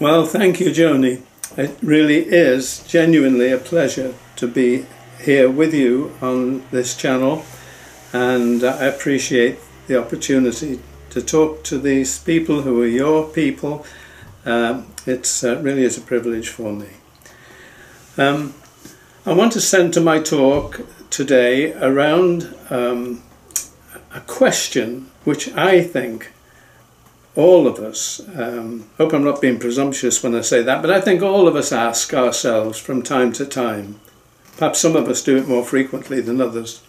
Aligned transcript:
Well, 0.00 0.26
thank 0.26 0.60
you, 0.60 0.70
Joni. 0.70 1.22
It 1.56 1.76
really 1.82 2.18
is 2.18 2.84
genuinely 2.86 3.50
a 3.50 3.58
pleasure 3.58 4.14
to 4.36 4.46
be 4.46 4.86
here 5.20 5.50
with 5.50 5.74
you 5.74 6.14
on 6.22 6.62
this 6.70 6.96
channel, 6.96 7.44
and 8.12 8.62
I 8.62 8.84
appreciate 8.84 9.58
the 9.88 10.00
opportunity 10.00 10.78
to 11.10 11.20
talk 11.20 11.64
to 11.64 11.78
these 11.78 12.16
people 12.20 12.62
who 12.62 12.80
are 12.80 12.86
your 12.86 13.26
people. 13.26 13.84
Um, 14.44 14.86
it's 15.04 15.42
uh, 15.42 15.60
really 15.62 15.82
is 15.82 15.98
a 15.98 16.02
privilege 16.02 16.48
for 16.48 16.72
me. 16.72 16.90
Um, 18.16 18.54
I 19.26 19.32
want 19.32 19.50
to 19.54 19.60
center 19.60 20.00
my 20.00 20.20
talk 20.20 20.80
today 21.10 21.72
around 21.72 22.54
um, 22.70 23.24
a 24.14 24.20
question 24.20 25.10
which 25.24 25.52
I 25.56 25.82
think 25.82 26.30
all 27.36 27.66
of 27.66 27.78
us, 27.78 28.20
um, 28.36 28.88
hope 28.96 29.12
I'm 29.12 29.24
not 29.24 29.40
being 29.40 29.58
presumptuous 29.58 30.22
when 30.22 30.34
I 30.34 30.40
say 30.40 30.62
that, 30.62 30.82
but 30.82 30.90
I 30.90 31.00
think 31.00 31.22
all 31.22 31.46
of 31.46 31.56
us 31.56 31.72
ask 31.72 32.12
ourselves 32.12 32.78
from 32.78 33.02
time 33.02 33.32
to 33.34 33.46
time. 33.46 34.00
Perhaps 34.56 34.80
some 34.80 34.96
of 34.96 35.08
us 35.08 35.22
do 35.22 35.36
it 35.36 35.46
more 35.46 35.64
frequently 35.64 36.20
than 36.20 36.40
others. 36.40 36.82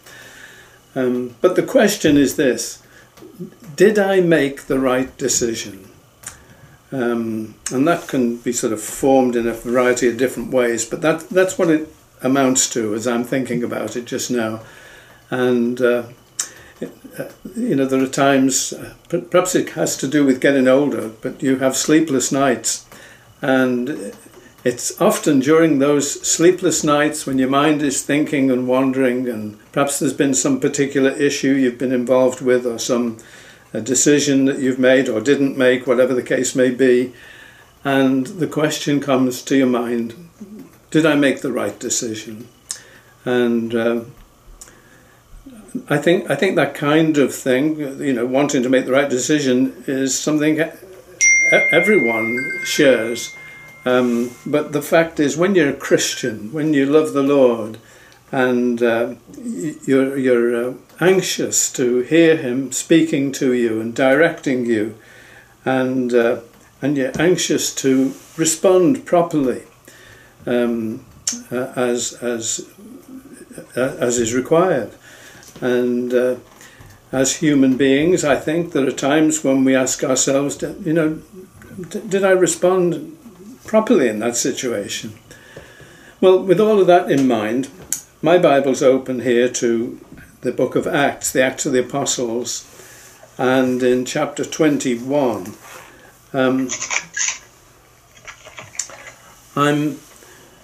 Um, 0.96 1.36
but 1.40 1.56
the 1.56 1.64
question 1.64 2.18
is 2.18 2.36
this 2.36 2.82
Did 3.76 4.00
I 4.00 4.22
make 4.22 4.64
the 4.64 4.80
right 4.80 5.16
decision? 5.18 5.88
Um, 6.92 7.54
and 7.72 7.88
that 7.88 8.08
can 8.08 8.38
be 8.38 8.52
sort 8.52 8.74
of 8.74 8.82
formed 8.82 9.36
in 9.36 9.48
a 9.48 9.54
variety 9.54 10.08
of 10.08 10.18
different 10.18 10.52
ways, 10.52 10.86
but 10.86 11.02
that, 11.02 11.30
that's 11.30 11.58
what 11.60 11.70
it 11.70 11.88
amounts 12.22 12.70
to 12.72 12.96
as 12.96 13.08
I'm 13.08 13.24
thinking 13.24 13.64
about 13.64 13.96
it 13.96 14.06
just 14.06 14.32
now. 14.32 14.62
And 15.30 15.80
uh, 15.80 16.04
you 16.82 17.76
know, 17.76 17.86
there 17.86 18.02
are 18.02 18.08
times, 18.08 18.74
uh, 18.74 18.94
perhaps 19.10 19.56
it 19.56 19.72
has 19.72 19.98
to 19.98 20.08
do 20.08 20.26
with 20.26 20.42
getting 20.42 20.68
older, 20.68 21.10
but 21.22 21.42
you 21.44 21.58
have 21.58 21.76
sleepless 21.76 22.32
nights. 22.32 22.86
And 23.42 24.14
it's 24.64 25.00
often 25.02 25.40
during 25.40 25.80
those 25.80 26.22
sleepless 26.28 26.84
nights 26.84 27.26
when 27.26 27.38
your 27.38 27.50
mind 27.50 27.82
is 27.82 28.02
thinking 28.02 28.52
and 28.52 28.68
wandering, 28.68 29.28
and 29.28 29.58
perhaps 29.72 30.00
there's 30.00 30.14
been 30.14 30.34
some 30.34 30.60
particular 30.60 31.12
issue 31.12 31.54
you've 31.54 31.78
been 31.78 31.94
involved 31.94 32.42
with, 32.42 32.66
or 32.66 32.80
some 32.80 33.18
decision 33.84 34.46
that 34.46 34.60
you've 34.60 34.80
made 34.80 35.08
or 35.08 35.22
didn't 35.22 35.58
make, 35.58 35.86
whatever 35.86 36.14
the 36.14 36.24
case 36.24 36.56
may 36.56 36.72
be. 36.72 37.14
And 37.84 38.28
the 38.28 38.48
question 38.48 39.00
comes 39.00 39.42
to 39.44 39.56
your 39.56 39.68
mind 39.68 40.30
Did 40.92 41.06
I 41.06 41.16
make 41.16 41.42
the 41.42 41.52
right 41.52 41.80
decision? 41.80 42.48
And 43.26 43.76
uh, 43.76 44.02
I 45.88 45.98
think 45.98 46.30
I 46.30 46.36
think 46.36 46.56
that 46.56 46.74
kind 46.74 47.18
of 47.18 47.34
thing, 47.34 47.80
you 47.80 48.14
know, 48.14 48.26
wanting 48.26 48.64
to 48.64 48.70
make 48.70 48.86
the 48.86 48.92
right 48.92 49.10
decision 49.10 49.84
is 49.88 50.18
something 50.18 50.60
everyone 51.72 52.62
shares. 52.64 53.36
Um, 53.86 54.32
but 54.46 54.72
the 54.72 54.82
fact 54.82 55.20
is, 55.20 55.38
when 55.38 55.56
you're 55.56 55.70
a 55.70 55.74
Christian, 55.74 56.52
when 56.52 56.74
you 56.74 56.86
love 56.86 57.14
the 57.14 57.24
Lord, 57.24 57.78
and 58.32 58.82
uh, 58.84 59.16
you're 59.38 60.18
you're 60.18 60.70
uh, 60.70 60.74
anxious 61.00 61.72
to 61.74 62.02
hear 62.02 62.38
Him 62.38 62.72
speaking 62.72 63.32
to 63.34 63.54
you 63.54 63.80
and 63.80 63.96
directing 63.96 64.66
you, 64.66 64.96
and 65.66 66.14
uh, 66.14 66.42
and 66.82 66.98
you're 66.98 67.20
anxious 67.20 67.74
to 67.76 68.14
respond 68.38 69.06
properly 69.06 69.64
um, 70.46 71.06
uh, 71.52 71.72
as 71.76 72.14
as 72.22 72.70
uh, 73.76 73.96
as 74.00 74.20
is 74.20 74.34
required. 74.34 74.92
And 75.62 76.14
uh, 76.14 76.36
as 77.12 77.38
human 77.38 77.78
beings, 77.78 78.24
I 78.24 78.36
think 78.36 78.72
there 78.72 78.88
are 78.88 78.92
times 78.92 79.44
when 79.44 79.64
we 79.64 79.76
ask 79.76 80.04
ourselves, 80.04 80.62
you 80.62 80.94
know, 80.94 81.22
did 81.90 82.24
I 82.24 82.32
respond 82.32 83.18
properly 83.66 84.08
in 84.08 84.20
that 84.20 84.36
situation? 84.36 85.14
Well, 86.22 86.44
with 86.44 86.60
all 86.60 86.80
of 86.80 86.88
that 86.88 87.10
in 87.12 87.28
mind, 87.28 87.70
my 88.22 88.38
Bible's 88.38 88.84
open 88.84 89.22
here 89.22 89.50
to 89.50 90.00
the 90.42 90.52
book 90.52 90.76
of 90.76 90.88
Acts, 90.88 91.32
the 91.32 91.42
Acts 91.42 91.66
of 91.66 91.74
the 91.74 91.86
Apostles, 91.86 92.66
and 93.38 93.82
in 93.82 94.06
chapter 94.06 94.44
21. 94.44 95.54
Um, 96.34 96.70
I'm 99.56 99.94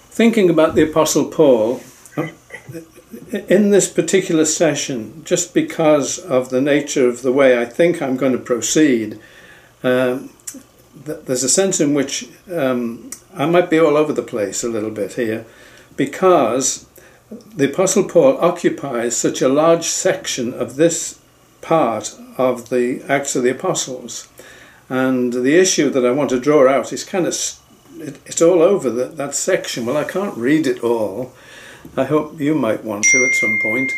thinking 0.10 0.50
about 0.50 0.76
the 0.76 0.90
Apostle 0.90 1.26
Paul 1.26 1.82
in 3.36 3.72
this 3.72 3.92
particular 3.92 4.46
session, 4.46 5.22
just 5.26 5.54
because 5.54 6.20
of 6.20 6.50
the 6.50 6.62
nature 6.62 7.08
of 7.08 7.22
the 7.22 7.32
way 7.32 7.60
I 7.60 7.66
think 7.66 8.02
I'm 8.02 8.18
going 8.18 8.32
to 8.32 8.38
proceed, 8.40 9.20
um, 9.84 10.30
th 11.06 11.18
there's 11.26 11.44
a 11.44 11.50
sense 11.50 11.84
in 11.84 11.94
which 11.94 12.30
um, 12.62 13.10
I 13.34 13.46
might 13.46 13.70
be 13.70 13.80
all 13.80 13.98
over 13.98 14.14
the 14.14 14.32
place 14.34 14.64
a 14.64 14.74
little 14.76 14.92
bit 14.92 15.14
here, 15.14 15.46
because 15.96 16.86
the 17.56 17.70
Apostle 17.72 18.06
Paul 18.06 18.38
occupies 18.40 19.18
such 19.18 19.42
a 19.42 19.50
large 19.50 19.86
section 19.86 20.54
of 20.54 20.76
this 20.76 21.20
part 21.62 22.16
of 22.38 22.70
the 22.70 23.04
Acts 23.10 23.36
of 23.36 23.44
the 23.44 23.52
Apostles. 23.52 24.28
And 24.88 25.34
the 25.34 25.56
issue 25.56 25.90
that 25.90 26.06
I 26.06 26.12
want 26.12 26.30
to 26.30 26.40
draw 26.40 26.70
out 26.70 26.94
is 26.94 27.04
kind 27.04 27.26
of, 27.26 27.34
it, 27.98 28.16
it's 28.26 28.42
all 28.42 28.62
over 28.62 28.90
the, 28.90 29.06
that 29.06 29.34
section. 29.34 29.86
Well, 29.86 29.98
I 29.98 30.04
can't 30.04 30.38
read 30.38 30.68
it 30.68 30.84
all. 30.84 31.34
I 31.98 32.04
hope 32.06 32.40
you 32.40 32.56
might 32.56 32.84
want 32.84 33.06
to 33.06 33.26
at 33.26 33.34
some 33.36 33.60
point. 33.62 33.92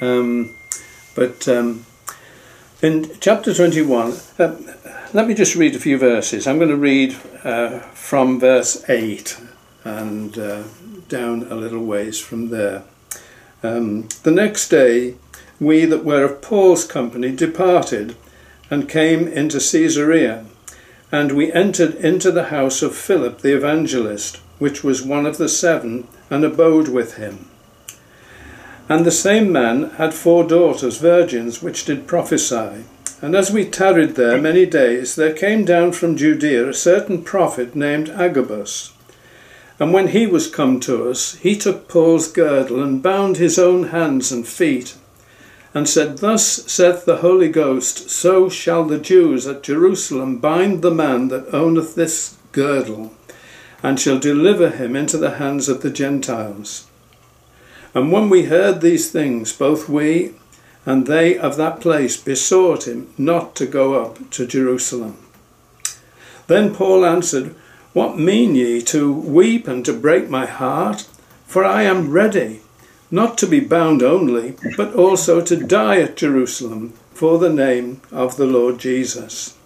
Um, 0.00 0.54
but 1.14 1.48
um, 1.48 1.86
in 2.82 3.10
chapter 3.20 3.54
21, 3.54 4.12
uh, 4.38 4.56
let 5.12 5.26
me 5.26 5.34
just 5.34 5.56
read 5.56 5.74
a 5.74 5.78
few 5.78 5.98
verses. 5.98 6.46
I'm 6.46 6.58
going 6.58 6.70
to 6.70 6.76
read 6.76 7.16
uh, 7.42 7.80
from 7.80 8.38
verse 8.38 8.88
8 8.88 9.40
and 9.84 10.38
uh, 10.38 10.64
down 11.08 11.44
a 11.50 11.54
little 11.54 11.84
ways 11.84 12.20
from 12.20 12.50
there. 12.50 12.82
Um, 13.62 14.08
the 14.24 14.30
next 14.30 14.68
day, 14.68 15.14
we 15.58 15.84
that 15.86 16.04
were 16.04 16.24
of 16.24 16.42
Paul's 16.42 16.84
company 16.84 17.34
departed 17.34 18.16
and 18.70 18.88
came 18.88 19.26
into 19.28 19.58
Caesarea, 19.58 20.44
and 21.10 21.32
we 21.32 21.52
entered 21.52 21.94
into 21.94 22.30
the 22.30 22.46
house 22.46 22.82
of 22.82 22.96
Philip 22.96 23.40
the 23.40 23.56
evangelist, 23.56 24.40
which 24.58 24.82
was 24.82 25.02
one 25.02 25.26
of 25.26 25.38
the 25.38 25.48
seven 25.48 26.06
and 26.30 26.44
abode 26.44 26.88
with 26.88 27.16
him. 27.16 27.48
And 28.88 29.04
the 29.04 29.10
same 29.10 29.50
man 29.50 29.90
had 29.90 30.14
four 30.14 30.44
daughters, 30.44 30.98
virgins, 30.98 31.62
which 31.62 31.84
did 31.84 32.06
prophesy. 32.06 32.84
And 33.20 33.34
as 33.34 33.50
we 33.50 33.64
tarried 33.64 34.14
there 34.14 34.40
many 34.40 34.66
days, 34.66 35.16
there 35.16 35.32
came 35.32 35.64
down 35.64 35.92
from 35.92 36.16
Judea 36.16 36.68
a 36.68 36.74
certain 36.74 37.22
prophet 37.22 37.74
named 37.74 38.10
Agabus. 38.10 38.92
And 39.78 39.92
when 39.92 40.08
he 40.08 40.26
was 40.26 40.48
come 40.48 40.80
to 40.80 41.08
us, 41.08 41.34
he 41.36 41.56
took 41.56 41.88
Paul's 41.88 42.30
girdle 42.30 42.82
and 42.82 43.02
bound 43.02 43.36
his 43.36 43.58
own 43.58 43.88
hands 43.88 44.32
and 44.32 44.46
feet, 44.46 44.96
and 45.74 45.88
said, 45.88 46.18
Thus 46.18 46.44
saith 46.70 47.04
the 47.04 47.18
Holy 47.18 47.48
Ghost, 47.50 48.08
So 48.08 48.48
shall 48.48 48.84
the 48.84 48.98
Jews 48.98 49.46
at 49.46 49.62
Jerusalem 49.62 50.38
bind 50.38 50.80
the 50.80 50.90
man 50.90 51.28
that 51.28 51.52
owneth 51.52 51.94
this 51.94 52.36
girdle, 52.52 53.12
and 53.82 54.00
shall 54.00 54.18
deliver 54.18 54.70
him 54.70 54.96
into 54.96 55.18
the 55.18 55.36
hands 55.36 55.68
of 55.68 55.82
the 55.82 55.90
Gentiles. 55.90 56.86
And 57.94 58.12
when 58.12 58.28
we 58.28 58.44
heard 58.44 58.80
these 58.80 59.10
things, 59.10 59.52
both 59.52 59.88
we 59.88 60.34
and 60.84 61.06
they 61.06 61.36
of 61.36 61.56
that 61.56 61.80
place 61.80 62.16
besought 62.16 62.86
him 62.86 63.12
not 63.18 63.56
to 63.56 63.66
go 63.66 63.94
up 64.02 64.30
to 64.30 64.46
Jerusalem. 64.46 65.16
Then 66.46 66.74
Paul 66.74 67.04
answered, 67.04 67.54
What 67.92 68.18
mean 68.18 68.54
ye 68.54 68.80
to 68.82 69.12
weep 69.12 69.66
and 69.66 69.84
to 69.84 69.92
break 69.92 70.30
my 70.30 70.46
heart? 70.46 71.08
For 71.46 71.64
I 71.64 71.82
am 71.82 72.10
ready, 72.10 72.60
not 73.10 73.36
to 73.38 73.46
be 73.46 73.60
bound 73.60 74.02
only, 74.02 74.56
but 74.76 74.94
also 74.94 75.40
to 75.40 75.56
die 75.56 76.00
at 76.00 76.16
Jerusalem 76.16 76.92
for 77.12 77.38
the 77.38 77.52
name 77.52 78.00
of 78.12 78.36
the 78.36 78.46
Lord 78.46 78.78
Jesus. 78.78 79.56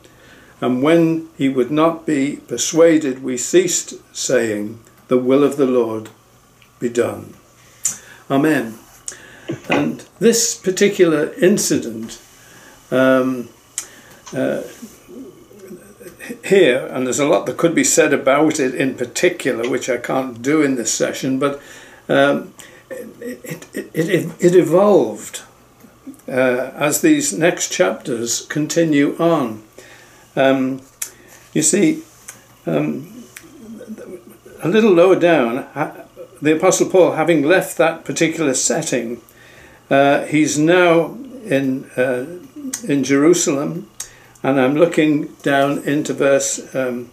And 0.61 0.83
when 0.83 1.29
he 1.39 1.49
would 1.49 1.71
not 1.71 2.07
be 2.07 2.37
persuaded, 2.37 3.23
we 3.23 3.37
ceased 3.37 3.95
saying, 4.15 4.81
The 5.09 5.19
will 5.19 5.43
of 5.43 5.57
the 5.57 5.67
Lord 5.67 6.11
be 6.79 6.89
done. 6.89 7.35
Amen. 8.31 8.79
And 9.69 10.07
this 10.19 10.55
particular 10.57 11.33
incident 11.35 12.21
um, 12.91 13.49
uh, 14.33 14.63
here, 16.45 16.87
and 16.87 17.07
there's 17.07 17.19
a 17.19 17.27
lot 17.27 17.47
that 17.47 17.57
could 17.57 17.75
be 17.75 17.85
said 17.85 18.13
about 18.13 18.61
it 18.61 18.75
in 18.75 18.95
particular, 18.95 19.69
which 19.69 19.89
I 19.89 19.97
can't 19.97 20.43
do 20.43 20.63
in 20.63 20.77
this 20.77 20.93
session, 20.93 21.39
but 21.39 21.61
um, 22.09 22.53
it, 22.91 23.67
it, 23.73 23.91
it, 23.95 24.31
it, 24.39 24.55
evolved 24.55 25.43
uh, 26.29 26.73
as 26.75 27.01
these 27.01 27.33
next 27.33 27.73
chapters 27.73 28.47
continue 28.47 29.17
on. 29.19 29.63
Um, 30.37 30.83
you 31.53 31.63
see, 31.63 32.03
um, 32.67 33.25
a 34.63 34.69
little 34.69 34.93
lower 34.93 35.17
down, 35.17 35.67
the 36.41 36.57
Apostle 36.57 36.89
Paul, 36.89 37.13
having 37.13 37.43
left 37.43 37.77
that 37.79 38.05
particular 38.05 38.55
setting, 38.55 39.21
uh, 39.91 40.25
he's 40.27 40.59
now 40.59 41.17
in 41.45 41.91
uh, 41.97 42.39
in 42.87 43.03
Jerusalem, 43.03 43.91
and 44.43 44.61
I'm 44.61 44.75
looking 44.75 45.27
down 45.43 45.79
into 45.79 46.15
verse 46.15 46.75
um, 46.75 47.11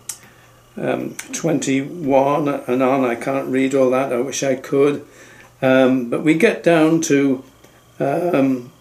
um, 0.77 1.15
21 1.33 2.47
and 2.47 2.83
on. 2.83 3.03
I 3.03 3.15
can't 3.15 3.47
read 3.49 3.73
all 3.73 3.89
that, 3.91 4.13
I 4.13 4.21
wish 4.21 4.43
I 4.43 4.55
could. 4.55 5.05
Um, 5.61 6.09
but 6.09 6.23
we 6.23 6.35
get 6.35 6.63
down 6.63 7.01
to 7.01 7.43
um, 7.99 8.71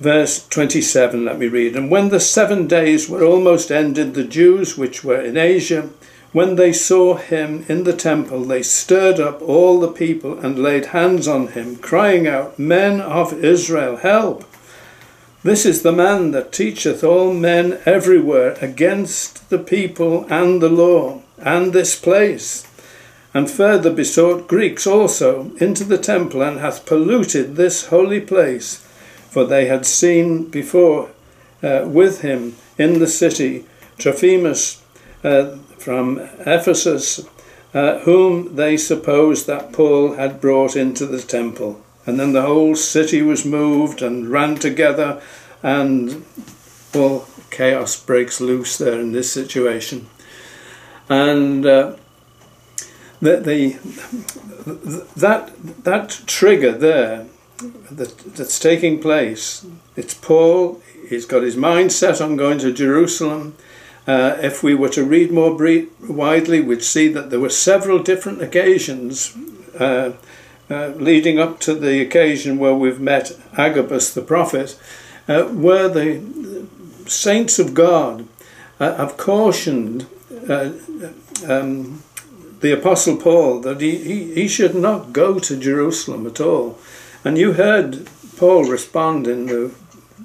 verse 0.00 0.46
27, 0.48 1.24
let 1.24 1.38
me 1.38 1.46
read. 1.46 1.76
And 1.76 1.90
when 1.90 2.08
the 2.08 2.20
seven 2.20 2.66
days 2.66 3.08
were 3.08 3.24
almost 3.24 3.70
ended, 3.70 4.14
the 4.14 4.24
Jews 4.24 4.76
which 4.76 5.04
were 5.04 5.20
in 5.20 5.36
Asia, 5.36 5.90
when 6.32 6.56
they 6.56 6.72
saw 6.72 7.16
him 7.16 7.64
in 7.68 7.84
the 7.84 7.92
temple, 7.92 8.44
they 8.44 8.62
stirred 8.62 9.20
up 9.20 9.40
all 9.42 9.78
the 9.78 9.92
people 9.92 10.38
and 10.38 10.58
laid 10.58 10.86
hands 10.86 11.28
on 11.28 11.48
him, 11.48 11.76
crying 11.76 12.26
out, 12.26 12.58
Men 12.58 13.00
of 13.00 13.44
Israel, 13.44 13.96
help! 13.96 14.44
This 15.42 15.66
is 15.66 15.82
the 15.82 15.92
man 15.92 16.30
that 16.32 16.52
teacheth 16.52 17.04
all 17.04 17.32
men 17.32 17.78
everywhere 17.84 18.56
against 18.60 19.48
the 19.50 19.58
people 19.58 20.26
and 20.30 20.60
the 20.60 20.70
law 20.70 21.22
and 21.38 21.72
this 21.72 21.98
place 21.98 22.66
and 23.34 23.50
further 23.50 23.92
besought 23.92 24.46
Greeks 24.46 24.86
also 24.86 25.50
into 25.58 25.82
the 25.82 25.98
temple, 25.98 26.40
and 26.40 26.60
hath 26.60 26.86
polluted 26.86 27.56
this 27.56 27.86
holy 27.86 28.20
place. 28.20 28.83
For 29.34 29.44
they 29.44 29.66
had 29.66 29.84
seen 29.84 30.48
before 30.48 31.10
uh, 31.60 31.82
with 31.88 32.20
him 32.20 32.54
in 32.78 33.00
the 33.00 33.08
city 33.08 33.64
Trophimus 33.98 34.80
uh, 35.24 35.56
from 35.76 36.20
Ephesus, 36.46 37.26
uh, 37.74 37.98
whom 38.06 38.54
they 38.54 38.76
supposed 38.76 39.48
that 39.48 39.72
Paul 39.72 40.12
had 40.12 40.40
brought 40.40 40.76
into 40.76 41.04
the 41.04 41.20
temple. 41.20 41.82
And 42.06 42.20
then 42.20 42.32
the 42.32 42.42
whole 42.42 42.76
city 42.76 43.22
was 43.22 43.44
moved 43.44 44.02
and 44.02 44.28
ran 44.28 44.54
together, 44.54 45.20
and 45.64 46.24
well, 46.94 47.26
chaos 47.50 48.00
breaks 48.00 48.40
loose 48.40 48.78
there 48.78 49.00
in 49.00 49.10
this 49.10 49.32
situation. 49.32 50.06
And 51.08 51.66
uh, 51.66 51.96
the, 53.20 53.38
the, 53.38 55.02
that, 55.16 55.50
that 55.82 56.22
trigger 56.28 56.70
there 56.70 57.26
that, 57.90 58.18
that's 58.36 58.58
taking 58.58 59.00
place, 59.00 59.66
it's 59.96 60.14
Paul, 60.14 60.82
he's 61.08 61.26
got 61.26 61.42
his 61.42 61.56
mind 61.56 61.92
set 61.92 62.20
on 62.20 62.36
going 62.36 62.58
to 62.58 62.72
Jerusalem. 62.72 63.56
Uh, 64.06 64.36
if 64.40 64.62
we 64.62 64.74
were 64.74 64.90
to 64.90 65.04
read 65.04 65.32
more 65.32 65.56
widely, 66.08 66.60
we'd 66.60 66.82
see 66.82 67.08
that 67.08 67.30
there 67.30 67.40
were 67.40 67.50
several 67.50 68.02
different 68.02 68.42
occasions 68.42 69.34
uh, 69.78 70.12
uh, 70.70 70.88
leading 70.96 71.38
up 71.38 71.60
to 71.60 71.74
the 71.74 72.00
occasion 72.00 72.58
where 72.58 72.74
we've 72.74 73.00
met 73.00 73.32
Agabus 73.56 74.12
the 74.12 74.22
prophet, 74.22 74.78
uh, 75.28 75.44
where 75.44 75.88
the 75.88 76.66
saints 77.06 77.58
of 77.58 77.74
God 77.74 78.26
uh, 78.80 78.94
have 78.96 79.16
cautioned 79.16 80.06
uh, 80.48 80.72
um, 81.46 82.02
the 82.60 82.72
Apostle 82.72 83.16
Paul 83.16 83.60
that 83.60 83.80
he, 83.80 83.96
he, 83.98 84.34
he 84.34 84.48
should 84.48 84.74
not 84.74 85.12
go 85.12 85.38
to 85.38 85.56
Jerusalem 85.56 86.26
at 86.26 86.40
all. 86.40 86.78
And 87.24 87.38
you 87.38 87.54
heard 87.54 88.06
Paul 88.36 88.64
respond 88.64 89.26
in 89.26 89.46
the 89.46 89.72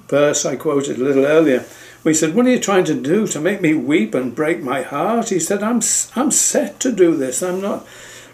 verse 0.08 0.44
I 0.44 0.56
quoted 0.56 0.98
a 0.98 1.04
little 1.04 1.24
earlier. 1.24 1.64
We 2.04 2.12
said, 2.12 2.34
What 2.34 2.46
are 2.46 2.50
you 2.50 2.60
trying 2.60 2.84
to 2.84 2.94
do? 2.94 3.26
To 3.26 3.40
make 3.40 3.60
me 3.62 3.74
weep 3.74 4.14
and 4.14 4.34
break 4.34 4.62
my 4.62 4.82
heart? 4.82 5.30
He 5.30 5.38
said, 5.38 5.62
I'm, 5.62 5.80
I'm 6.14 6.30
set 6.30 6.78
to 6.80 6.92
do 6.92 7.16
this. 7.16 7.42
I'm 7.42 7.62
not 7.62 7.86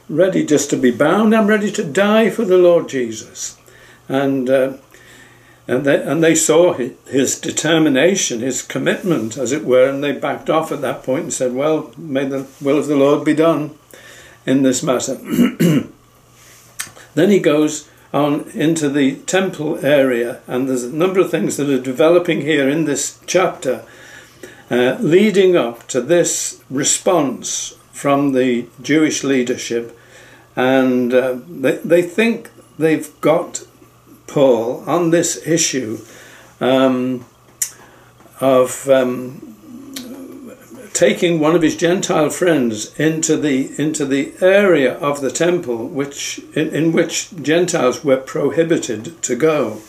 ready 0.08 0.44
just 0.44 0.70
to 0.70 0.76
be 0.76 0.90
bound. 0.90 1.34
I'm 1.34 1.46
ready 1.46 1.70
to 1.72 1.84
die 1.84 2.30
for 2.30 2.44
the 2.44 2.58
Lord 2.58 2.88
Jesus. 2.88 3.58
And, 4.08 4.48
uh, 4.48 4.74
and, 5.66 5.84
they, 5.84 6.00
and 6.00 6.22
they 6.22 6.36
saw 6.36 6.74
his 6.74 7.40
determination, 7.40 8.40
his 8.40 8.62
commitment, 8.62 9.36
as 9.36 9.50
it 9.50 9.64
were, 9.64 9.88
and 9.88 10.02
they 10.02 10.12
backed 10.12 10.48
off 10.48 10.70
at 10.70 10.80
that 10.82 11.02
point 11.02 11.24
and 11.24 11.32
said, 11.32 11.54
Well, 11.54 11.92
may 11.96 12.24
the 12.24 12.46
will 12.60 12.78
of 12.78 12.86
the 12.86 12.96
Lord 12.96 13.24
be 13.24 13.34
done 13.34 13.76
in 14.44 14.62
this 14.62 14.82
matter. 14.82 15.14
then 17.14 17.30
he 17.30 17.40
goes 17.40 17.88
on 18.12 18.48
into 18.50 18.88
the 18.88 19.16
temple 19.26 19.84
area, 19.84 20.40
and 20.46 20.68
there's 20.68 20.84
a 20.84 20.92
number 20.92 21.20
of 21.20 21.30
things 21.30 21.56
that 21.56 21.68
are 21.68 21.80
developing 21.80 22.42
here 22.42 22.68
in 22.68 22.84
this 22.84 23.18
chapter, 23.26 23.84
uh, 24.70 24.96
leading 25.00 25.56
up 25.56 25.86
to 25.88 26.00
this 26.00 26.62
response 26.70 27.76
from 27.92 28.32
the 28.32 28.66
Jewish 28.82 29.24
leadership. 29.24 29.98
And 30.54 31.12
uh, 31.12 31.38
they, 31.48 31.76
they 31.76 32.02
think 32.02 32.50
they've 32.78 33.20
got 33.20 33.66
Paul 34.26 34.82
on 34.86 35.10
this 35.10 35.46
issue 35.46 35.98
um, 36.60 37.24
of 38.40 38.88
um, 38.88 39.55
taking 40.96 41.38
one 41.38 41.54
of 41.54 41.60
his 41.60 41.76
Gentile 41.76 42.30
friends 42.30 42.98
into 42.98 43.36
the 43.36 43.70
into 43.78 44.06
the 44.06 44.32
area 44.40 44.94
of 44.94 45.20
the 45.20 45.30
temple 45.30 45.86
which 45.88 46.40
in, 46.54 46.74
in 46.74 46.90
which 46.90 47.28
Gentiles 47.42 48.02
were 48.02 48.16
prohibited 48.16 49.22
to 49.22 49.36
go. 49.36 49.82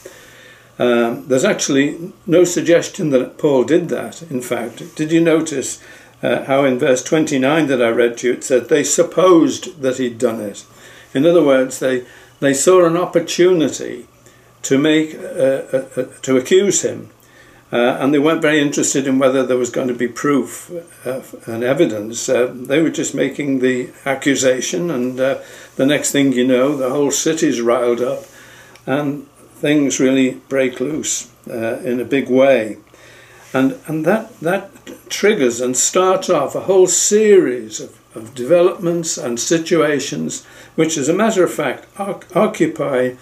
Um, 0.77 1.25
there's 1.29 1.45
actually 1.45 2.11
no 2.25 2.43
suggestion 2.43 3.11
that 3.11 3.37
Paul 3.37 3.63
did 3.63 3.87
that. 3.87 4.21
In 4.23 4.41
fact, 4.41 4.97
did 4.97 5.13
you 5.13 5.21
notice 5.21 5.81
uh, 6.21 6.43
how 6.43 6.65
in 6.65 6.77
verse 6.77 7.01
29 7.03 7.67
that 7.67 7.81
I 7.81 7.89
read 7.89 8.17
to 8.17 8.27
you 8.27 8.33
it 8.33 8.43
said 8.43 8.67
they 8.67 8.83
supposed 8.83 9.81
that 9.81 9.99
he'd 9.99 10.17
done 10.17 10.41
it? 10.41 10.65
In 11.13 11.25
other 11.25 11.43
words, 11.43 11.79
they 11.79 12.05
they 12.41 12.53
saw 12.53 12.85
an 12.85 12.97
opportunity 12.97 14.07
to 14.63 14.77
make 14.77 15.15
uh, 15.15 15.63
uh, 15.71 15.87
uh 15.95 16.05
to 16.23 16.35
accuse 16.35 16.81
him 16.81 17.11
uh, 17.71 17.97
and 17.99 18.13
they 18.13 18.19
weren't 18.19 18.41
very 18.41 18.61
interested 18.61 19.07
in 19.07 19.19
whether 19.19 19.45
there 19.45 19.57
was 19.57 19.69
going 19.69 19.89
to 19.89 19.93
be 19.93 20.07
proof 20.07 20.71
uh, 21.05 21.21
and 21.51 21.63
evidence. 21.63 22.29
Uh, 22.29 22.51
they 22.53 22.81
were 22.81 22.89
just 22.89 23.13
making 23.13 23.59
the 23.59 23.89
accusation, 24.05 24.89
and 24.89 25.19
uh, 25.19 25.39
the 25.75 25.85
next 25.85 26.11
thing 26.11 26.31
you 26.31 26.47
know, 26.47 26.77
the 26.77 26.89
whole 26.89 27.11
city's 27.11 27.59
riled 27.59 28.01
up, 28.01 28.23
and 28.85 29.27
things 29.55 29.99
really 29.99 30.35
break 30.47 30.79
loose 30.79 31.29
uh, 31.49 31.79
in 31.79 31.99
a 31.99 32.05
big 32.05 32.29
way. 32.29 32.77
And, 33.53 33.79
and 33.87 34.05
that, 34.05 34.39
that 34.39 34.69
triggers 35.09 35.59
and 35.59 35.75
starts 35.75 36.29
off 36.29 36.55
a 36.55 36.61
whole 36.61 36.87
series 36.87 37.81
of, 37.81 37.99
of 38.15 38.35
developments 38.35 39.17
and 39.17 39.39
situations, 39.39 40.45
which, 40.75 40.97
as 40.97 41.09
a 41.09 41.13
matter 41.13 41.43
of 41.43 41.53
fact, 41.53 41.87
occupy 41.99 43.15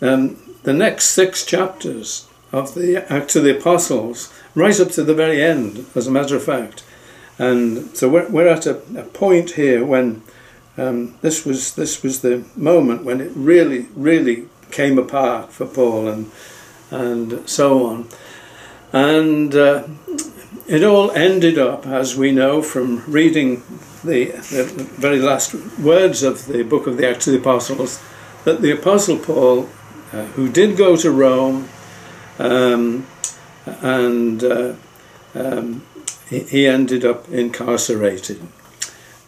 um, 0.00 0.38
the 0.64 0.72
next 0.72 1.06
six 1.06 1.44
chapters 1.44 2.26
of 2.52 2.74
the 2.74 3.04
Acts 3.12 3.34
of 3.34 3.44
the 3.44 3.58
Apostles, 3.58 4.32
right 4.54 4.78
up 4.78 4.90
to 4.90 5.02
the 5.02 5.14
very 5.14 5.42
end, 5.42 5.86
as 5.94 6.06
a 6.06 6.10
matter 6.10 6.36
of 6.36 6.44
fact. 6.44 6.84
And 7.38 7.96
so 7.96 8.08
we're, 8.08 8.28
we're 8.28 8.48
at 8.48 8.66
a, 8.66 8.76
a 8.96 9.04
point 9.04 9.52
here 9.52 9.84
when 9.84 10.22
um, 10.76 11.16
this 11.22 11.44
was 11.44 11.74
this 11.74 12.02
was 12.02 12.20
the 12.20 12.44
moment 12.54 13.04
when 13.04 13.20
it 13.20 13.32
really, 13.34 13.88
really 13.94 14.48
came 14.70 14.98
apart 14.98 15.52
for 15.52 15.66
Paul 15.66 16.08
and 16.08 16.30
and 16.90 17.48
so 17.48 17.86
on. 17.86 18.08
And 18.92 19.54
uh, 19.54 19.88
it 20.66 20.84
all 20.84 21.10
ended 21.12 21.58
up, 21.58 21.86
as 21.86 22.16
we 22.16 22.30
know 22.32 22.62
from 22.62 23.02
reading 23.10 23.62
the, 24.04 24.26
the 24.26 24.64
very 24.98 25.18
last 25.18 25.54
words 25.78 26.22
of 26.22 26.46
the 26.46 26.62
book 26.62 26.86
of 26.86 26.98
the 26.98 27.08
Acts 27.08 27.26
of 27.26 27.32
the 27.32 27.38
Apostles, 27.38 28.02
that 28.44 28.60
the 28.60 28.72
Apostle 28.72 29.18
Paul, 29.18 29.68
uh, 30.12 30.24
who 30.34 30.50
did 30.50 30.76
go 30.76 30.96
to 30.96 31.10
Rome, 31.10 31.68
um, 32.42 33.06
and 33.64 34.42
uh, 34.42 34.74
um, 35.34 35.82
he 36.28 36.66
ended 36.66 37.04
up 37.04 37.28
incarcerated 37.28 38.40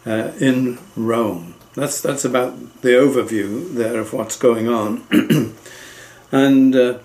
uh, 0.05 0.31
in 0.39 0.79
Rome. 0.95 1.55
That's 1.73 2.01
that's 2.01 2.25
about 2.25 2.81
the 2.81 2.89
overview 2.89 3.73
there 3.73 3.99
of 3.99 4.13
what's 4.13 4.37
going 4.37 4.67
on, 4.67 5.03
and 6.31 6.75
uh, 6.75 6.99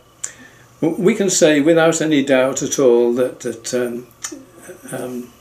we 0.81 1.14
can 1.14 1.31
say 1.31 1.61
without 1.61 2.00
any 2.00 2.25
doubt 2.25 2.62
at 2.62 2.79
all 2.79 3.12
that 3.14 3.40
that 3.40 3.75
um, 3.75 4.07
um, 4.93 5.33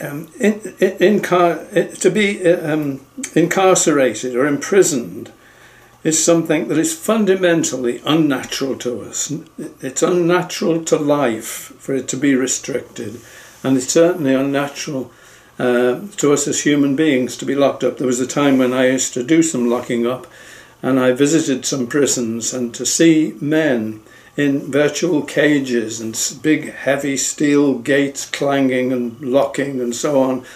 um 0.00 0.28
in, 0.38 0.74
in, 0.80 1.20
in, 1.22 1.96
to 1.96 2.10
be 2.10 2.44
um, 2.52 3.00
incarcerated 3.34 4.36
or 4.36 4.46
imprisoned 4.46 5.32
is 6.04 6.22
something 6.22 6.68
that 6.68 6.78
is 6.78 6.96
fundamentally 6.96 8.00
unnatural 8.04 8.76
to 8.76 9.00
us. 9.02 9.32
It's 9.80 10.02
unnatural 10.02 10.84
to 10.84 10.96
life 10.96 11.72
for 11.78 11.94
it 11.94 12.08
to 12.08 12.16
be 12.16 12.34
restricted, 12.34 13.20
and 13.64 13.76
it's 13.76 13.92
certainly 13.92 14.34
unnatural 14.34 15.10
uh, 15.58 16.02
to 16.16 16.32
us 16.32 16.46
as 16.46 16.62
human 16.62 16.94
beings 16.94 17.36
to 17.36 17.44
be 17.44 17.54
locked 17.54 17.82
up. 17.82 17.98
There 17.98 18.06
was 18.06 18.20
a 18.20 18.26
time 18.26 18.58
when 18.58 18.72
I 18.72 18.88
used 18.88 19.12
to 19.14 19.24
do 19.24 19.42
some 19.42 19.68
locking 19.68 20.06
up, 20.06 20.26
and 20.82 21.00
I 21.00 21.12
visited 21.12 21.66
some 21.66 21.88
prisons, 21.88 22.54
and 22.54 22.72
to 22.74 22.86
see 22.86 23.34
men 23.40 24.02
in 24.36 24.70
virtual 24.70 25.22
cages 25.22 26.00
and 26.00 26.16
big 26.42 26.72
heavy 26.72 27.16
steel 27.16 27.76
gates 27.76 28.24
clanging 28.24 28.92
and 28.92 29.20
locking 29.20 29.80
and 29.80 29.94
so 29.94 30.22
on 30.22 30.46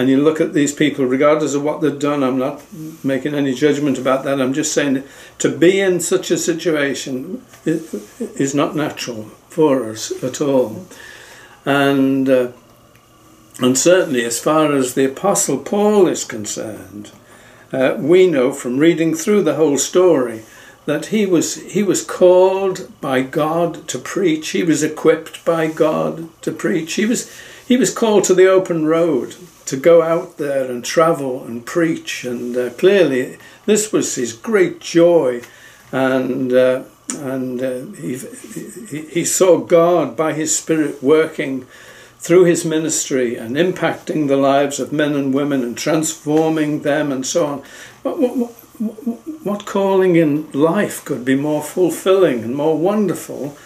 and 0.00 0.08
you 0.08 0.16
look 0.22 0.40
at 0.40 0.54
these 0.54 0.74
people, 0.74 1.04
regardless 1.04 1.54
of 1.54 1.62
what 1.62 1.80
they've 1.80 1.98
done, 2.10 2.22
I'm 2.22 2.38
not 2.38 2.62
making 3.04 3.34
any 3.34 3.52
judgment 3.54 3.98
about 3.98 4.24
that. 4.24 4.40
I'm 4.40 4.54
just 4.54 4.72
saying 4.72 5.04
to 5.38 5.48
be 5.48 5.80
in 5.80 6.00
such 6.00 6.30
a 6.30 6.38
situation 6.38 7.42
is 7.64 8.54
not 8.54 8.74
natural 8.74 9.24
for 9.48 9.90
us 9.90 10.12
at 10.24 10.40
all. 10.40 10.86
And 11.66 12.28
uh, 12.28 12.48
And 13.62 13.76
certainly, 13.76 14.24
as 14.24 14.40
far 14.40 14.72
as 14.72 14.94
the 14.94 15.04
Apostle 15.04 15.58
Paul 15.58 16.08
is 16.08 16.24
concerned, 16.24 17.10
uh, 17.72 17.94
we 17.98 18.26
know 18.26 18.52
from 18.52 18.78
reading 18.78 19.14
through 19.14 19.42
the 19.44 19.56
whole 19.56 19.78
story 19.78 20.42
that 20.86 21.06
he 21.06 21.26
was 21.26 21.56
he 21.74 21.82
was 21.82 22.02
called 22.02 22.88
by 23.00 23.22
God 23.22 23.86
to 23.88 23.98
preach. 23.98 24.50
He 24.50 24.62
was 24.62 24.82
equipped 24.82 25.44
by 25.44 25.66
God 25.66 26.28
to 26.40 26.52
preach. 26.52 26.94
He 26.94 27.06
was 27.06 27.30
he 27.68 27.76
was 27.76 27.94
called 27.94 28.24
to 28.24 28.34
the 28.34 28.48
open 28.48 28.86
road 28.86 29.36
to 29.70 29.76
go 29.76 30.02
out 30.02 30.36
there 30.36 30.70
and 30.70 30.84
travel 30.84 31.44
and 31.44 31.64
preach. 31.64 32.24
And 32.24 32.56
uh, 32.56 32.70
clearly, 32.70 33.38
this 33.66 33.92
was 33.92 34.14
his 34.14 34.32
great 34.32 34.80
joy, 34.80 35.42
and 35.90 36.52
uh, 36.52 36.82
and 37.16 37.60
uh, 37.60 37.86
he, 38.00 38.16
he 39.10 39.24
saw 39.24 39.58
God 39.58 40.16
by 40.16 40.32
His 40.32 40.56
Spirit 40.56 41.02
working 41.02 41.66
through 42.20 42.44
his 42.44 42.66
ministry 42.66 43.34
and 43.34 43.56
impacting 43.56 44.28
the 44.28 44.36
lives 44.36 44.78
of 44.78 44.92
men 44.92 45.14
and 45.14 45.32
women 45.32 45.62
and 45.62 45.76
transforming 45.76 46.82
them 46.82 47.10
and 47.10 47.24
so 47.24 47.46
on. 47.46 47.62
What, 48.02 48.18
what, 48.18 48.50
what 49.42 49.64
calling 49.64 50.16
in 50.16 50.50
life 50.52 51.02
could 51.02 51.24
be 51.24 51.34
more 51.34 51.62
fulfilling 51.62 52.44
and 52.44 52.54
more 52.54 52.76
wonderful 52.76 53.56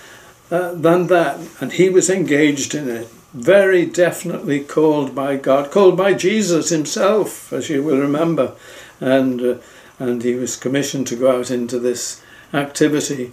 uh, 0.52 0.73
than 0.73 1.08
that? 1.08 1.40
And 1.61 1.73
he 1.73 1.90
was 1.90 2.08
engaged 2.08 2.76
in 2.76 2.88
it, 2.88 3.08
very 3.34 3.84
definitely 3.84 4.60
called 4.60 5.14
by 5.14 5.36
God, 5.36 5.72
called 5.72 5.96
by 5.96 6.14
Jesus 6.14 6.70
himself, 6.70 7.52
as 7.52 7.68
you 7.68 7.82
will 7.82 7.98
remember. 7.98 8.52
And, 9.00 9.40
uh, 9.40 9.54
and 9.98 10.22
he 10.22 10.34
was 10.34 10.56
commissioned 10.56 11.08
to 11.08 11.16
go 11.16 11.38
out 11.38 11.50
into 11.50 11.80
this 11.80 12.22
activity. 12.52 13.32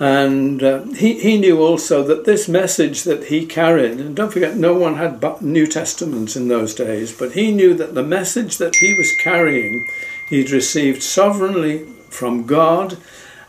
And 0.00 0.62
uh, 0.62 0.82
he, 0.94 1.20
he 1.20 1.38
knew 1.38 1.62
also 1.62 2.02
that 2.04 2.24
this 2.24 2.48
message 2.48 3.04
that 3.04 3.24
he 3.24 3.46
carried, 3.46 4.00
and 4.00 4.16
don't 4.16 4.32
forget, 4.32 4.56
no 4.56 4.74
one 4.74 4.96
had 4.96 5.22
New 5.42 5.66
Testaments 5.66 6.34
in 6.34 6.48
those 6.48 6.74
days, 6.74 7.16
but 7.16 7.32
he 7.32 7.52
knew 7.52 7.74
that 7.74 7.94
the 7.94 8.02
message 8.02 8.58
that 8.58 8.74
he 8.76 8.94
was 8.94 9.14
carrying, 9.22 9.86
he'd 10.28 10.50
received 10.50 11.02
sovereignly 11.02 11.84
from 12.08 12.46
God, 12.46 12.96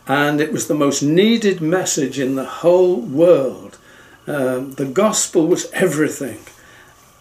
and 0.07 0.41
it 0.41 0.51
was 0.51 0.67
the 0.67 0.75
most 0.75 1.01
needed 1.01 1.61
message 1.61 2.19
in 2.19 2.35
the 2.35 2.45
whole 2.45 3.00
world. 3.00 3.77
Um, 4.28 4.74
the 4.74 4.86
gospel 4.86 5.48
was 5.48 5.70
everything, 5.72 6.40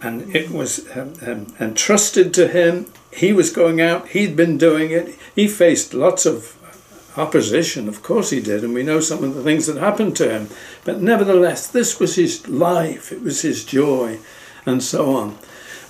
and 0.01 0.35
it 0.35 0.51
was 0.51 0.87
um, 0.97 1.15
um, 1.27 1.55
entrusted 1.59 2.35
to 2.35 2.49
him. 2.49 2.87
He 3.13 3.33
was 3.33 3.51
going 3.51 3.81
out, 3.81 4.09
he'd 4.09 4.37
been 4.37 4.59
doing 4.59 4.91
it, 4.91 5.19
he 5.35 5.49
faced 5.49 5.95
lots 5.95 6.27
of 6.27 6.57
opposition, 7.17 7.89
of 7.89 8.03
course 8.03 8.31
he 8.31 8.41
did, 8.41 8.63
and 8.63 8.75
we 8.75 8.83
know 8.83 9.01
some 9.01 9.25
of 9.25 9.35
the 9.35 9.43
things 9.43 9.67
that 9.67 9.79
happened 9.79 10.17
to 10.17 10.31
him. 10.31 10.49
But 10.85 11.01
nevertheless, 11.01 11.67
this 11.67 11.99
was 11.99 12.17
his 12.17 12.47
life, 12.49 13.13
it 13.13 13.23
was 13.23 13.43
his 13.43 13.65
joy, 13.65 14.19
and 14.67 14.83
so 14.83 15.17
on. 15.17 15.39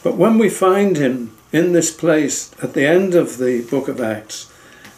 But 0.02 0.16
when 0.16 0.38
we 0.38 0.48
find 0.48 0.96
him 0.96 1.36
in 1.52 1.72
this 1.72 1.90
place 1.90 2.52
at 2.62 2.74
the 2.74 2.86
end 2.86 3.14
of 3.14 3.38
the 3.38 3.62
book 3.62 3.88
of 3.88 4.00
Acts, 4.00 4.50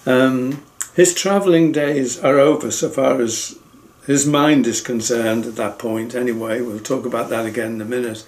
um, 0.07 0.63
his 0.95 1.15
travelling 1.15 1.73
days 1.73 2.21
are 2.21 2.39
over 2.39 2.71
so 2.71 2.89
far 2.89 3.21
as 3.21 3.59
his 4.07 4.27
mind 4.27 4.67
is 4.67 4.81
concerned 4.81 5.47
at 5.47 5.57
that 5.57 5.79
point, 5.79 6.15
anyway. 6.15 6.61
We'll 6.61 6.81
talk 6.81 7.07
about 7.07 7.31
that 7.31 7.47
again 7.47 7.75
in 7.75 7.81
a 7.81 7.85
minute. 7.85 8.25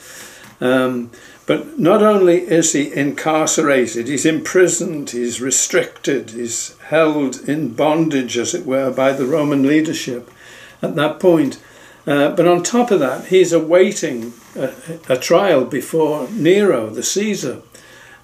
Um, 0.60 1.10
but 1.46 1.78
not 1.78 2.02
only 2.02 2.42
is 2.42 2.72
he 2.72 2.92
incarcerated, 2.92 4.08
he's 4.08 4.24
imprisoned, 4.24 5.10
he's 5.10 5.40
restricted, 5.40 6.30
he's 6.30 6.76
held 6.78 7.40
in 7.48 7.74
bondage, 7.74 8.38
as 8.38 8.54
it 8.54 8.64
were, 8.64 8.90
by 8.90 9.12
the 9.12 9.26
Roman 9.26 9.66
leadership 9.66 10.30
at 10.80 10.94
that 10.94 11.20
point. 11.20 11.60
Uh, 12.06 12.30
but 12.30 12.46
on 12.46 12.62
top 12.62 12.90
of 12.90 13.00
that, 13.00 13.26
he's 13.26 13.52
awaiting 13.52 14.32
a, 14.56 14.72
a 15.08 15.16
trial 15.16 15.64
before 15.64 16.28
Nero, 16.30 16.88
the 16.88 17.02
Caesar. 17.02 17.62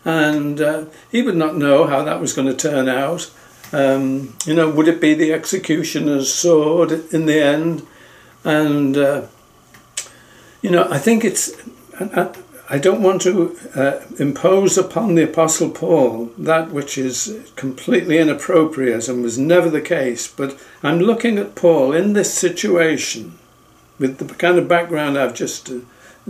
And 0.04 0.60
uh, 0.60 0.84
he 1.10 1.20
would 1.20 1.36
not 1.36 1.56
know 1.56 1.86
how 1.86 2.02
that 2.02 2.20
was 2.20 2.32
going 2.32 2.48
to 2.48 2.54
turn 2.54 2.88
out. 2.88 3.30
Um, 3.72 4.36
you 4.46 4.54
know, 4.54 4.68
would 4.70 4.88
it 4.88 5.00
be 5.00 5.14
the 5.14 5.32
executioner's 5.32 6.32
sword 6.32 6.92
in 7.12 7.26
the 7.26 7.42
end? 7.42 7.86
And, 8.44 8.96
uh, 8.96 9.26
you 10.62 10.70
know, 10.70 10.88
I 10.90 10.98
think 10.98 11.24
it's. 11.24 11.52
I 12.72 12.78
don't 12.78 13.02
want 13.02 13.20
to 13.22 13.58
uh, 13.74 14.00
impose 14.20 14.78
upon 14.78 15.16
the 15.16 15.24
Apostle 15.24 15.70
Paul 15.70 16.30
that 16.38 16.70
which 16.70 16.96
is 16.96 17.50
completely 17.56 18.16
inappropriate 18.18 19.08
and 19.08 19.24
was 19.24 19.36
never 19.36 19.68
the 19.68 19.80
case, 19.80 20.28
but 20.28 20.56
I'm 20.80 21.00
looking 21.00 21.36
at 21.36 21.56
Paul 21.56 21.92
in 21.92 22.12
this 22.12 22.32
situation 22.32 23.36
with 23.98 24.18
the 24.18 24.34
kind 24.36 24.56
of 24.56 24.68
background 24.68 25.18
I've 25.18 25.34
just 25.34 25.68
uh, 25.68 25.80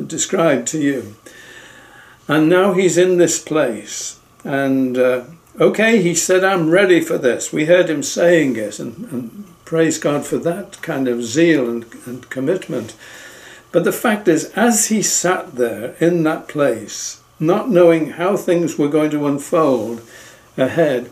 described 0.07 0.67
to 0.69 0.79
you. 0.79 1.15
And 2.27 2.49
now 2.49 2.73
he's 2.73 2.97
in 2.97 3.19
this 3.19 3.39
place. 3.39 4.19
And 4.43 4.97
uh, 4.97 5.25
okay, 5.59 6.03
he 6.03 6.15
said, 6.15 6.45
I'm 6.45 6.71
ready 6.71 7.01
for 7.01 7.19
this. 7.19 7.53
We 7.53 7.67
heard 7.67 7.89
him 7.89 8.03
saying 8.03 8.57
it, 8.57 8.79
and, 8.79 9.11
and 9.13 9.47
praise 9.65 9.99
God 9.99 10.27
for 10.27 10.39
that 10.39 10.81
kind 10.83 11.09
of 11.09 11.23
zeal 11.23 11.69
and, 11.69 11.87
and 12.07 12.29
commitment. 12.31 12.95
But 13.73 13.85
the 13.85 13.93
fact 13.93 14.29
is, 14.29 14.47
as 14.57 14.89
he 14.89 15.03
sat 15.03 15.55
there 15.55 15.95
in 16.01 16.23
that 16.25 16.49
place, 16.49 17.23
not 17.39 17.71
knowing 17.71 18.11
how 18.11 18.37
things 18.37 18.77
were 18.77 18.89
going 18.89 19.11
to 19.11 19.27
unfold 19.27 20.03
ahead, 20.57 21.11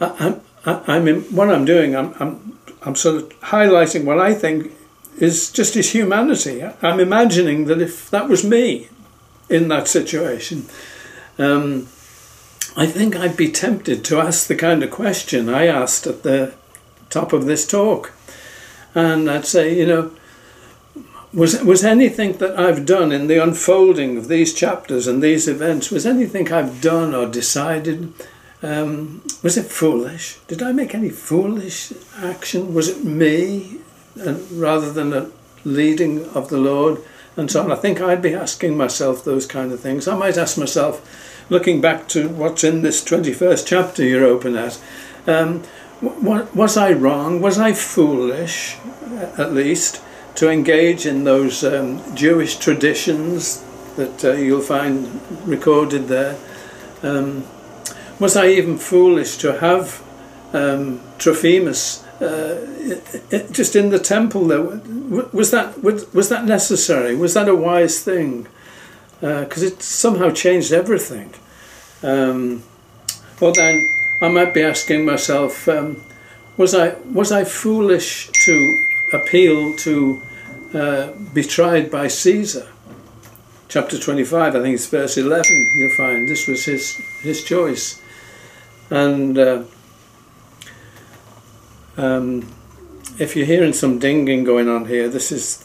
I, 0.00 0.36
I, 0.66 0.82
I'm 0.86 1.08
in, 1.08 1.22
what 1.22 1.50
I'm 1.50 1.64
doing, 1.64 1.94
I'm, 1.96 2.14
I'm, 2.18 2.58
I'm 2.82 2.96
sort 2.96 3.16
of 3.16 3.40
highlighting 3.40 4.04
what 4.04 4.18
I 4.18 4.34
think 4.34 4.72
is 5.18 5.50
just 5.50 5.74
his 5.74 5.92
humanity. 5.92 6.64
I'm 6.82 7.00
imagining 7.00 7.66
that 7.66 7.80
if 7.80 8.10
that 8.10 8.28
was 8.28 8.44
me 8.44 8.88
in 9.48 9.68
that 9.68 9.86
situation, 9.88 10.66
um, 11.38 11.88
I 12.76 12.86
think 12.86 13.14
I'd 13.14 13.36
be 13.36 13.50
tempted 13.50 14.04
to 14.04 14.18
ask 14.18 14.46
the 14.46 14.56
kind 14.56 14.82
of 14.82 14.90
question 14.90 15.48
I 15.48 15.66
asked 15.66 16.06
at 16.06 16.24
the 16.24 16.54
top 17.08 17.32
of 17.32 17.46
this 17.46 17.66
talk. 17.66 18.12
And 18.94 19.30
I'd 19.30 19.46
say, 19.46 19.76
you 19.76 19.86
know, 19.86 20.10
was 21.32 21.62
was 21.62 21.84
anything 21.84 22.34
that 22.38 22.58
I've 22.58 22.86
done 22.86 23.10
in 23.12 23.26
the 23.26 23.42
unfolding 23.42 24.16
of 24.16 24.28
these 24.28 24.54
chapters 24.54 25.06
and 25.06 25.22
these 25.22 25.48
events 25.48 25.90
was 25.90 26.06
anything 26.06 26.52
I've 26.52 26.80
done 26.80 27.12
or 27.14 27.26
decided 27.26 28.12
um, 28.62 29.22
was 29.42 29.58
it 29.58 29.66
foolish? 29.66 30.38
Did 30.46 30.62
I 30.62 30.72
make 30.72 30.94
any 30.94 31.10
foolish 31.10 31.92
action? 32.16 32.72
Was 32.72 32.88
it 32.88 33.04
me, 33.04 33.78
and 34.14 34.50
rather 34.52 34.90
than 34.90 35.12
a 35.12 35.30
leading 35.64 36.24
of 36.30 36.48
the 36.48 36.56
Lord 36.56 37.02
and 37.36 37.50
so 37.50 37.62
on? 37.62 37.72
I 37.72 37.76
think 37.76 38.00
I'd 38.00 38.22
be 38.22 38.34
asking 38.34 38.76
myself 38.76 39.24
those 39.24 39.46
kind 39.46 39.72
of 39.72 39.80
things. 39.80 40.06
I 40.06 40.16
might 40.16 40.38
ask 40.38 40.58
myself, 40.58 41.00
looking 41.50 41.80
back 41.80 42.08
to 42.08 42.28
what's 42.28 42.64
in 42.64 42.82
this 42.82 43.04
twenty-first 43.04 43.66
chapter 43.66 44.04
you're 44.04 44.24
open 44.24 44.56
at. 44.56 44.80
Um, 45.26 45.62
was 46.00 46.76
I 46.76 46.92
wrong? 46.92 47.40
Was 47.40 47.58
I 47.58 47.72
foolish, 47.72 48.76
at 49.38 49.52
least? 49.52 50.02
to 50.36 50.50
engage 50.50 51.06
in 51.06 51.24
those 51.24 51.62
um, 51.62 52.02
Jewish 52.14 52.56
traditions 52.56 53.64
that 53.96 54.24
uh, 54.24 54.32
you'll 54.32 54.60
find 54.60 55.20
recorded 55.46 56.08
there. 56.08 56.36
Um, 57.02 57.44
was 58.18 58.36
I 58.36 58.48
even 58.48 58.78
foolish 58.78 59.36
to 59.38 59.58
have 59.58 60.02
um, 60.52 61.00
Trophimus 61.18 62.03
uh, 62.20 63.50
just 63.52 63.76
in 63.76 63.90
the 63.90 63.98
temple 63.98 64.46
there? 64.46 64.62
Was 65.32 65.50
that 65.50 65.82
was 65.82 66.28
that 66.28 66.44
necessary? 66.44 67.14
Was 67.16 67.34
that 67.34 67.48
a 67.48 67.54
wise 67.54 68.00
thing? 68.00 68.46
Because 69.20 69.62
uh, 69.62 69.66
it 69.66 69.82
somehow 69.82 70.30
changed 70.30 70.72
everything. 70.72 71.32
Um, 72.02 72.62
well, 73.40 73.52
then 73.52 73.88
I 74.20 74.28
might 74.28 74.52
be 74.52 74.62
asking 74.62 75.04
myself, 75.06 75.66
um, 75.68 76.02
was 76.56 76.74
I 76.74 76.94
was 77.12 77.32
I 77.32 77.44
foolish 77.44 78.30
to 78.44 78.84
appeal 79.12 79.74
to 79.76 80.22
uh, 80.74 81.12
be 81.32 81.42
tried 81.42 81.90
by 81.90 82.08
Caesar. 82.08 82.68
Chapter 83.68 83.98
25, 83.98 84.54
I 84.54 84.60
think 84.60 84.74
it's 84.74 84.86
verse 84.86 85.16
11, 85.16 85.72
you'll 85.76 85.90
find 85.90 86.28
this 86.28 86.46
was 86.46 86.64
his, 86.64 86.96
his 87.22 87.42
choice. 87.44 88.00
And 88.90 89.38
uh, 89.38 89.64
um, 91.96 92.48
if 93.18 93.36
you're 93.36 93.46
hearing 93.46 93.72
some 93.72 93.98
dinging 93.98 94.44
going 94.44 94.68
on 94.68 94.86
here, 94.86 95.08
this 95.08 95.30
is, 95.30 95.64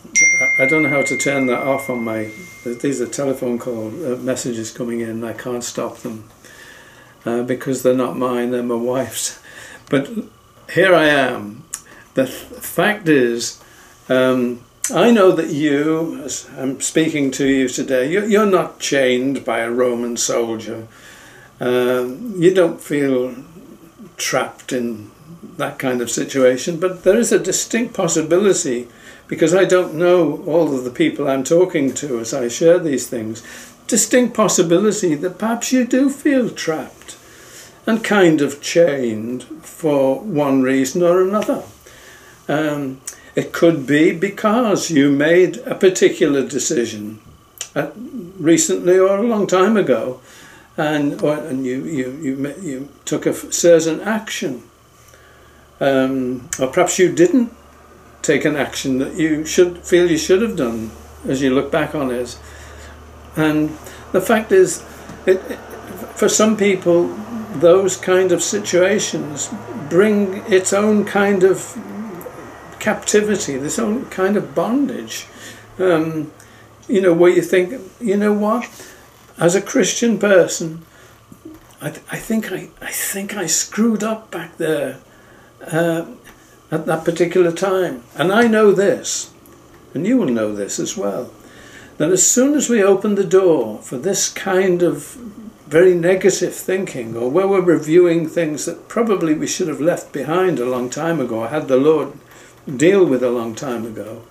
I 0.59 0.67
don't 0.67 0.83
know 0.83 0.89
how 0.89 1.01
to 1.01 1.17
turn 1.17 1.47
that 1.47 1.59
off 1.59 1.89
on 1.89 2.03
my, 2.03 2.31
these 2.63 3.01
are 3.01 3.07
telephone 3.07 3.57
call 3.57 3.87
uh, 3.87 4.17
messages 4.17 4.71
coming 4.71 4.99
in, 5.01 5.23
I 5.23 5.33
can't 5.33 5.63
stop 5.63 5.97
them 5.97 6.29
uh, 7.25 7.43
because 7.43 7.81
they're 7.81 7.95
not 7.95 8.17
mine, 8.17 8.51
they're 8.51 8.63
my 8.63 8.75
wife's. 8.75 9.39
But 9.89 10.09
here 10.73 10.93
I 10.93 11.05
am. 11.05 11.63
The 12.13 12.27
fact 12.27 13.07
is, 13.09 13.61
um, 14.07 14.61
I 14.93 15.11
know 15.11 15.31
that 15.31 15.49
you, 15.49 16.21
as 16.23 16.49
I'm 16.57 16.81
speaking 16.81 17.31
to 17.31 17.47
you 17.47 17.67
today, 17.67 18.11
you're 18.11 18.45
not 18.45 18.79
chained 18.79 19.45
by 19.45 19.59
a 19.59 19.71
Roman 19.71 20.17
soldier. 20.17 20.87
Um, 21.59 22.33
you 22.37 22.53
don't 22.53 22.81
feel 22.81 23.35
trapped 24.17 24.71
in 24.73 25.11
that 25.57 25.79
kind 25.79 26.01
of 26.01 26.09
situation, 26.11 26.79
but 26.79 27.03
there 27.03 27.17
is 27.17 27.31
a 27.31 27.39
distinct 27.39 27.93
possibility 27.93 28.87
because 29.27 29.53
I 29.53 29.65
don't 29.65 29.93
know 29.93 30.43
all 30.45 30.75
of 30.75 30.83
the 30.83 30.91
people 30.91 31.27
I'm 31.27 31.43
talking 31.43 31.93
to 31.95 32.19
as 32.19 32.33
I 32.33 32.47
share 32.47 32.79
these 32.79 33.07
things. 33.07 33.43
distinct 33.89 34.35
possibility 34.35 35.15
that 35.15 35.39
perhaps 35.39 35.71
you 35.71 35.83
do 35.83 36.09
feel 36.09 36.49
trapped 36.49 37.17
and 37.87 38.03
kind 38.03 38.39
of 38.39 38.61
chained 38.61 39.43
for 39.63 40.19
one 40.19 40.61
reason 40.61 41.01
or 41.01 41.21
another. 41.21 41.63
Um, 42.47 43.01
it 43.35 43.51
could 43.51 43.87
be 43.87 44.11
because 44.11 44.91
you 44.91 45.11
made 45.11 45.57
a 45.65 45.73
particular 45.73 46.45
decision 46.47 47.19
uh, 47.75 47.89
recently 48.39 48.99
or 48.99 49.17
a 49.17 49.23
long 49.23 49.47
time 49.47 49.75
ago, 49.75 50.21
and 50.77 51.21
or, 51.23 51.37
and 51.37 51.65
you 51.65 51.83
you 51.85 52.11
you 52.21 52.55
you 52.61 52.89
took 53.05 53.25
a 53.25 53.33
certain 53.33 54.01
action, 54.01 54.63
um, 55.79 56.49
or 56.59 56.67
perhaps 56.67 56.99
you 56.99 57.13
didn't 57.13 57.51
take 58.21 58.45
an 58.45 58.55
action 58.55 58.97
that 58.99 59.15
you 59.15 59.45
should 59.45 59.79
feel 59.79 60.09
you 60.09 60.17
should 60.17 60.41
have 60.41 60.55
done 60.55 60.91
as 61.27 61.41
you 61.41 61.53
look 61.53 61.71
back 61.71 61.95
on 61.95 62.11
it. 62.11 62.37
And 63.35 63.69
the 64.11 64.21
fact 64.21 64.51
is, 64.51 64.83
it, 65.25 65.37
for 66.15 66.27
some 66.27 66.57
people, 66.57 67.07
those 67.55 67.95
kind 67.97 68.31
of 68.31 68.43
situations 68.43 69.49
bring 69.89 70.43
its 70.51 70.73
own 70.73 71.05
kind 71.05 71.43
of 71.43 71.77
captivity, 72.79 73.57
this 73.57 73.79
own 73.79 74.05
kind 74.07 74.37
of 74.37 74.53
bondage. 74.53 75.27
Um, 75.77 76.31
you 76.87 77.01
know, 77.01 77.13
where 77.13 77.31
you 77.31 77.41
think, 77.41 77.81
you 78.01 78.17
know 78.17 78.33
what, 78.33 78.67
as 79.37 79.55
a 79.55 79.61
Christian 79.61 80.17
person, 80.17 80.85
I, 81.81 81.91
th 81.91 82.01
I 82.11 82.17
think 82.17 82.51
I, 82.51 82.69
I 82.81 82.91
think 82.91 83.37
I 83.37 83.45
screwed 83.47 84.03
up 84.03 84.31
back 84.31 84.57
there 84.57 84.99
uh, 85.67 86.05
at 86.71 86.85
that 86.85 87.05
particular 87.05 87.51
time, 87.51 88.03
and 88.15 88.31
I 88.31 88.47
know 88.47 88.71
this, 88.71 89.31
and 89.93 90.05
you 90.05 90.17
will 90.17 90.29
know 90.29 90.53
this 90.53 90.79
as 90.79 90.95
well, 90.95 91.31
that 91.97 92.11
as 92.11 92.29
soon 92.29 92.53
as 92.53 92.69
we 92.69 92.83
open 92.83 93.15
the 93.15 93.23
door 93.23 93.79
for 93.79 93.97
this 93.97 94.29
kind 94.29 94.81
of 94.83 95.17
very 95.67 95.93
negative 95.93 96.55
thinking, 96.55 97.15
or 97.15 97.29
where 97.29 97.47
we're 97.47 97.61
reviewing 97.61 98.27
things 98.27 98.65
that 98.65 98.87
probably 98.87 99.33
we 99.33 99.47
should 99.47 99.67
have 99.67 99.81
left 99.81 100.11
behind 100.11 100.59
a 100.59 100.65
long 100.65 100.89
time 100.89 101.19
ago, 101.19 101.41
or 101.41 101.47
had 101.49 101.67
the 101.67 101.77
Lord 101.77 102.13
deal 102.67 103.05
with 103.05 103.23
a 103.23 103.29
long 103.29 103.55
time 103.55 103.85
ago. 103.85 104.23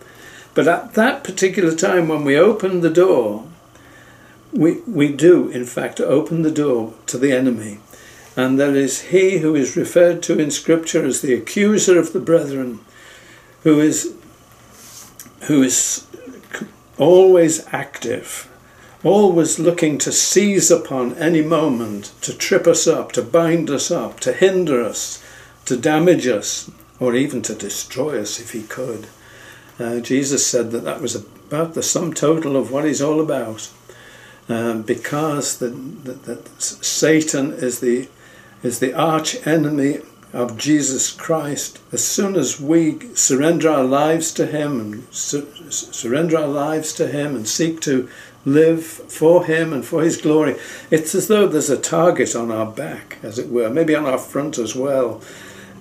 But 0.55 0.67
at 0.67 0.95
that 0.95 1.23
particular 1.23 1.75
time 1.75 2.09
when 2.09 2.25
we 2.25 2.37
open 2.37 2.81
the 2.81 2.91
door, 2.91 3.47
we, 4.53 4.81
we 4.81 5.13
do, 5.13 5.49
in 5.49 5.65
fact, 5.65 6.01
open 6.01 6.43
the 6.43 6.51
door 6.51 6.95
to 7.07 7.19
the 7.19 7.33
enemy. 7.33 7.79
And 8.39 8.57
there 8.57 8.77
is 8.77 9.01
he 9.11 9.39
who 9.39 9.57
is 9.57 9.77
referred 9.77 10.23
to 10.23 10.39
in 10.39 10.53
Scripture 10.53 11.05
as 11.05 11.23
the 11.23 11.35
accuser 11.35 11.99
of 11.99 12.13
the 12.13 12.21
brethren, 12.21 12.79
who 13.65 13.81
is, 13.81 14.15
who 15.49 15.61
is 15.65 16.07
always 16.99 17.67
active, 17.73 18.49
always 19.03 19.59
looking 19.59 19.99
to 19.99 20.13
seize 20.13 20.71
upon 20.71 21.15
any 21.15 21.43
moment, 21.43 22.13
to 22.21 22.33
trip 22.33 22.69
us 22.69 22.87
up, 22.87 23.11
to 23.11 23.23
bind 23.23 23.71
us 23.71 23.91
up, 23.91 24.21
to 24.21 24.33
hinder 24.33 24.85
us, 24.85 25.21
to 25.65 25.77
damage 25.77 26.29
us, 26.29 26.71
or 27.01 27.17
even 27.17 27.43
to 27.43 27.57
destroy 27.57 28.21
us 28.21 28.39
if 28.39 28.53
he 28.53 28.63
could. 28.63 29.09
Uh, 29.81 29.99
Jesus 29.99 30.47
said 30.47 30.71
that 30.71 30.85
that 30.85 31.01
was 31.01 31.17
about 31.17 31.75
the 31.75 31.83
sum 31.83 32.15
total 32.15 32.57
of 32.57 32.71
what 32.71 32.85
he's 32.85 33.03
all 33.03 33.21
about. 33.21 33.69
Um, 34.49 34.83
because 34.83 35.59
the, 35.59 35.71
the, 35.71 36.13
the, 36.13 36.51
Satan 36.61 37.53
is 37.53 37.81
the 37.81 38.09
is 38.63 38.79
the 38.79 38.95
arch 38.95 39.47
enemy 39.47 40.01
of 40.33 40.59
Jesus 40.59 41.11
Christ. 41.11 41.81
As 41.93 42.05
soon 42.05 42.37
as 42.37 42.61
we 42.61 42.99
surrender 43.15 43.71
our 43.71 43.85
lives 43.85 44.33
to 44.35 44.47
Him 44.47 44.81
and 44.81 45.15
su 45.15 45.47
surrender 45.71 46.39
our 46.39 46.49
lives 46.49 46.93
to 46.95 47.07
Him 47.09 47.35
and 47.35 47.49
seek 47.49 47.81
to 47.83 48.09
live 48.45 48.85
for 48.85 49.45
Him 49.45 49.73
and 49.73 49.85
for 49.85 50.03
His 50.03 50.17
glory, 50.21 50.57
it's 50.91 51.15
as 51.15 51.29
though 51.29 51.47
there's 51.47 51.71
a 51.71 51.81
target 51.81 52.35
on 52.37 52.51
our 52.51 52.67
back, 52.67 53.19
as 53.23 53.39
it 53.39 53.49
were, 53.49 53.71
maybe 53.71 53.95
on 53.95 54.07
our 54.07 54.19
front 54.19 54.59
as 54.59 54.75
well. 54.75 55.23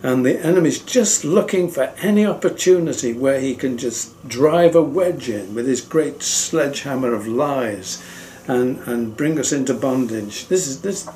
And 0.04 0.26
the 0.26 0.40
enemy's 0.40 0.80
just 0.80 1.26
looking 1.26 1.70
for 1.70 1.92
any 2.02 2.26
opportunity 2.26 3.14
where 3.14 3.40
he 3.40 3.56
can 3.56 3.80
just 3.80 4.28
drive 4.30 4.76
a 4.76 4.82
wedge 4.82 5.28
in 5.28 5.56
with 5.56 5.66
his 5.66 5.82
great 5.82 6.22
sledgehammer 6.22 7.14
of 7.14 7.28
lies 7.28 8.04
and, 8.48 8.78
and 8.82 9.18
bring 9.18 9.40
us 9.40 9.52
into 9.52 9.74
bondage. 9.74 10.48
This 10.48 10.68
is 10.68 10.82
this 10.82 11.10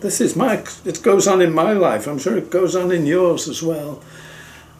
this 0.00 0.20
is 0.20 0.36
my 0.36 0.62
it 0.84 1.02
goes 1.02 1.26
on 1.26 1.42
in 1.42 1.52
my 1.52 1.72
life. 1.72 2.06
I'm 2.06 2.18
sure 2.18 2.36
it 2.36 2.50
goes 2.50 2.76
on 2.76 2.92
in 2.92 3.06
yours 3.06 3.48
as 3.48 3.62
well, 3.62 4.02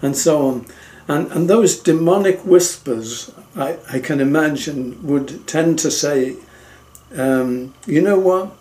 and 0.00 0.16
so 0.16 0.48
on. 0.48 0.66
And 1.08 1.30
and 1.32 1.48
those 1.48 1.78
demonic 1.78 2.44
whispers, 2.44 3.32
I, 3.56 3.78
I 3.92 3.98
can 3.98 4.20
imagine, 4.20 5.04
would 5.06 5.46
tend 5.46 5.78
to 5.80 5.90
say, 5.90 6.36
um, 7.16 7.74
you 7.86 8.00
know 8.00 8.18
what, 8.18 8.56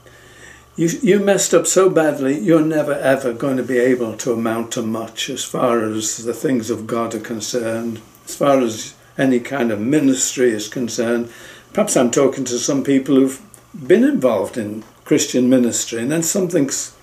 you, 0.76 0.88
you 1.02 1.20
messed 1.20 1.54
up 1.54 1.68
so 1.68 1.90
badly, 1.90 2.40
you're 2.40 2.66
never 2.66 2.94
ever 2.94 3.34
going 3.34 3.58
to 3.58 3.64
be 3.64 3.78
able 3.78 4.18
to 4.18 4.34
amount 4.34 4.72
to 4.72 4.82
much 4.82 5.30
as 5.30 5.44
far 5.44 5.84
as 5.84 6.24
the 6.24 6.34
things 6.34 6.70
of 6.70 6.88
God 6.88 7.14
are 7.14 7.20
concerned, 7.20 8.02
as 8.26 8.36
far 8.36 8.60
as 8.60 8.96
any 9.18 9.40
kind 9.40 9.72
of 9.72 9.80
ministry 9.80 10.52
is 10.52 10.68
concerned. 10.68 11.32
Perhaps 11.74 11.96
I'm 11.96 12.12
talking 12.12 12.46
to 12.46 12.58
some 12.58 12.84
people 12.84 13.16
who've 13.16 13.42
been 13.88 14.04
involved 14.04 14.58
in 14.58 14.84
Christian 15.12 15.50
ministry 15.50 16.02
and 16.02 16.10
then 16.10 16.24
something's 16.24 16.96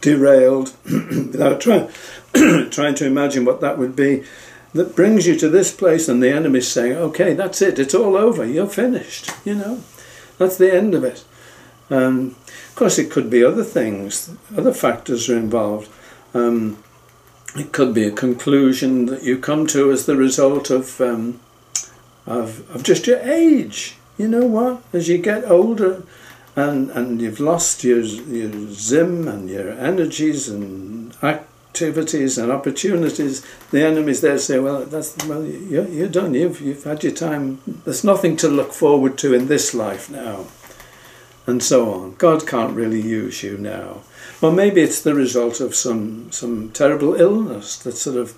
derailed 0.00 0.76
without 0.84 1.60
trying, 1.60 1.88
trying 2.70 2.94
to 2.94 3.04
imagine 3.04 3.44
what 3.44 3.60
that 3.60 3.78
would 3.78 3.96
be 3.96 4.22
that 4.72 4.94
brings 4.94 5.26
you 5.26 5.34
to 5.34 5.48
this 5.48 5.74
place 5.74 6.08
and 6.08 6.22
the 6.22 6.30
enemy's 6.30 6.68
saying, 6.68 6.92
okay, 6.92 7.34
that's 7.34 7.60
it, 7.60 7.80
it's 7.80 7.96
all 7.96 8.16
over, 8.16 8.44
you're 8.44 8.68
finished, 8.68 9.32
you 9.44 9.56
know, 9.56 9.82
that's 10.38 10.56
the 10.56 10.72
end 10.72 10.94
of 10.94 11.02
it. 11.02 11.24
Um, 11.90 12.36
of 12.46 12.76
course, 12.76 12.96
it 12.96 13.10
could 13.10 13.28
be 13.28 13.42
other 13.42 13.64
things, 13.64 14.30
other 14.56 14.72
factors 14.72 15.28
are 15.28 15.36
involved. 15.36 15.90
Um, 16.32 16.80
it 17.56 17.72
could 17.72 17.92
be 17.92 18.04
a 18.04 18.12
conclusion 18.12 19.06
that 19.06 19.24
you 19.24 19.36
come 19.36 19.66
to 19.66 19.90
as 19.90 20.06
the 20.06 20.14
result 20.14 20.70
of, 20.70 21.00
um, 21.00 21.40
of, 22.24 22.70
of 22.70 22.84
just 22.84 23.08
your 23.08 23.18
age. 23.18 23.96
You 24.16 24.28
know 24.28 24.46
what? 24.46 24.84
As 24.92 25.08
you 25.08 25.18
get 25.18 25.50
older 25.50 26.04
and, 26.56 26.90
and 26.90 27.20
you've 27.20 27.38
lost 27.40 27.84
your, 27.84 28.00
your 28.00 28.70
zim 28.70 29.28
and 29.28 29.48
your 29.48 29.70
energies 29.72 30.48
and 30.48 31.14
activities 31.22 32.38
and 32.38 32.50
opportunities, 32.50 33.46
the 33.70 33.84
enemy's 33.84 34.22
there 34.22 34.38
say, 34.38 34.58
well, 34.58 34.84
that's 34.86 35.14
well, 35.26 35.44
you're, 35.44 35.86
you're 35.88 36.08
done. 36.08 36.32
You've, 36.32 36.60
you've 36.62 36.84
had 36.84 37.04
your 37.04 37.12
time. 37.12 37.60
There's 37.84 38.02
nothing 38.02 38.36
to 38.38 38.48
look 38.48 38.72
forward 38.72 39.18
to 39.18 39.34
in 39.34 39.48
this 39.48 39.74
life 39.74 40.10
now 40.10 40.46
and 41.46 41.62
so 41.62 41.92
on. 41.92 42.14
God 42.16 42.46
can't 42.46 42.74
really 42.74 43.00
use 43.00 43.42
you 43.42 43.56
now. 43.56 44.00
Or 44.42 44.52
maybe 44.52 44.80
it's 44.80 45.00
the 45.00 45.14
result 45.14 45.60
of 45.60 45.74
some, 45.74 46.30
some 46.32 46.70
terrible 46.70 47.14
illness 47.14 47.76
that 47.78 47.92
sort 47.92 48.16
of 48.16 48.36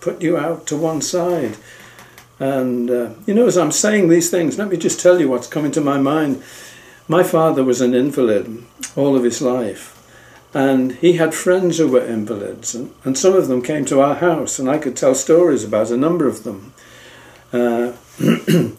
put 0.00 0.22
you 0.22 0.36
out 0.36 0.66
to 0.68 0.76
one 0.76 1.02
side. 1.02 1.56
And, 2.38 2.90
uh, 2.90 3.10
you 3.26 3.34
know, 3.34 3.46
as 3.46 3.58
I'm 3.58 3.72
saying 3.72 4.08
these 4.08 4.30
things, 4.30 4.58
let 4.58 4.68
me 4.68 4.76
just 4.76 5.00
tell 5.00 5.20
you 5.20 5.28
what's 5.28 5.48
coming 5.48 5.72
to 5.72 5.80
my 5.80 5.98
mind. 5.98 6.42
My 7.08 7.22
father 7.22 7.64
was 7.64 7.80
an 7.80 7.94
invalid 7.94 8.64
all 8.94 9.16
of 9.16 9.24
his 9.24 9.40
life. 9.40 9.94
And 10.54 10.92
he 10.92 11.14
had 11.14 11.34
friends 11.34 11.78
who 11.78 11.88
were 11.88 12.04
invalids, 12.04 12.74
and, 12.74 12.92
and 13.04 13.18
some 13.18 13.34
of 13.34 13.48
them 13.48 13.62
came 13.62 13.84
to 13.86 14.00
our 14.00 14.14
house, 14.14 14.58
and 14.58 14.68
I 14.68 14.78
could 14.78 14.96
tell 14.96 15.14
stories 15.14 15.62
about 15.62 15.90
a 15.90 15.96
number 15.96 16.26
of 16.26 16.44
them. 16.44 16.72
Uh, 17.52 17.92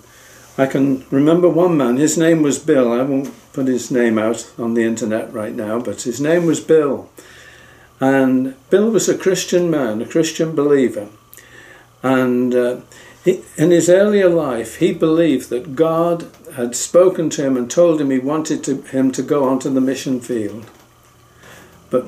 I 0.58 0.66
can 0.66 1.06
remember 1.12 1.48
one 1.48 1.78
man, 1.78 1.98
his 1.98 2.18
name 2.18 2.42
was 2.42 2.58
Bill. 2.60 2.92
I 2.92 3.04
won't 3.04 3.34
put 3.54 3.68
his 3.68 3.92
name 3.92 4.18
out 4.18 4.52
on 4.58 4.74
the 4.74 4.84
internet 4.84 5.32
right 5.32 5.54
now, 5.54 5.80
but 5.80 6.02
his 6.02 6.20
name 6.20 6.46
was 6.46 6.60
Bill. 6.60 7.10
And 8.00 8.56
Bill 8.70 8.90
was 8.90 9.08
a 9.08 9.18
Christian 9.18 9.70
man, 9.70 10.02
a 10.02 10.08
Christian 10.08 10.56
believer. 10.56 11.08
And 12.02 12.56
uh, 12.56 12.82
in 13.26 13.72
his 13.72 13.90
earlier 13.90 14.30
life, 14.30 14.78
he 14.78 14.94
believed 14.94 15.50
that 15.50 15.76
God 15.76 16.30
had 16.56 16.76
spoken 16.76 17.30
to 17.32 17.44
him 17.44 17.58
and 17.58 17.70
told 17.70 18.00
him 18.00 18.10
he 18.10 18.20
wanted 18.20 18.64
to, 18.64 18.82
him 18.84 19.12
to 19.12 19.22
go 19.22 19.48
onto 19.48 19.70
the 19.70 19.82
mission 19.82 20.22
field. 20.22 20.70
But, 21.90 22.06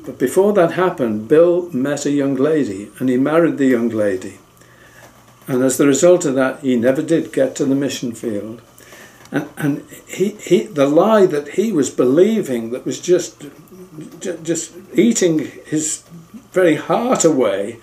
but 0.00 0.18
before 0.18 0.52
that 0.54 0.72
happened, 0.72 1.28
Bill 1.28 1.70
met 1.72 2.06
a 2.06 2.10
young 2.10 2.34
lady 2.34 2.90
and 2.98 3.08
he 3.08 3.16
married 3.16 3.58
the 3.58 3.66
young 3.66 3.88
lady. 3.88 4.38
And 5.46 5.62
as 5.62 5.78
the 5.78 5.86
result 5.86 6.24
of 6.24 6.34
that, 6.34 6.60
he 6.60 6.76
never 6.76 7.02
did 7.02 7.32
get 7.32 7.56
to 7.56 7.64
the 7.64 7.74
mission 7.74 8.12
field. 8.12 8.60
And, 9.32 9.48
and 9.56 9.86
he, 10.06 10.30
he, 10.30 10.64
the 10.64 10.86
lie 10.86 11.26
that 11.26 11.50
he 11.50 11.72
was 11.72 11.90
believing 11.90 12.70
that 12.70 12.84
was 12.84 13.00
just, 13.00 13.46
just 14.20 14.72
eating 14.94 15.50
his 15.66 16.02
very 16.52 16.74
heart 16.74 17.24
away 17.24 17.78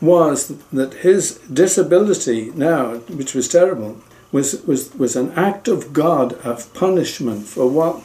was 0.00 0.48
that 0.72 0.94
his 0.94 1.38
disability 1.52 2.50
now, 2.54 2.96
which 2.98 3.34
was 3.34 3.48
terrible, 3.48 4.00
was, 4.32 4.62
was, 4.64 4.94
was 4.94 5.16
an 5.16 5.32
act 5.32 5.68
of 5.68 5.92
God 5.92 6.34
of 6.44 6.72
punishment 6.74 7.46
for 7.46 7.68
what 7.68 8.02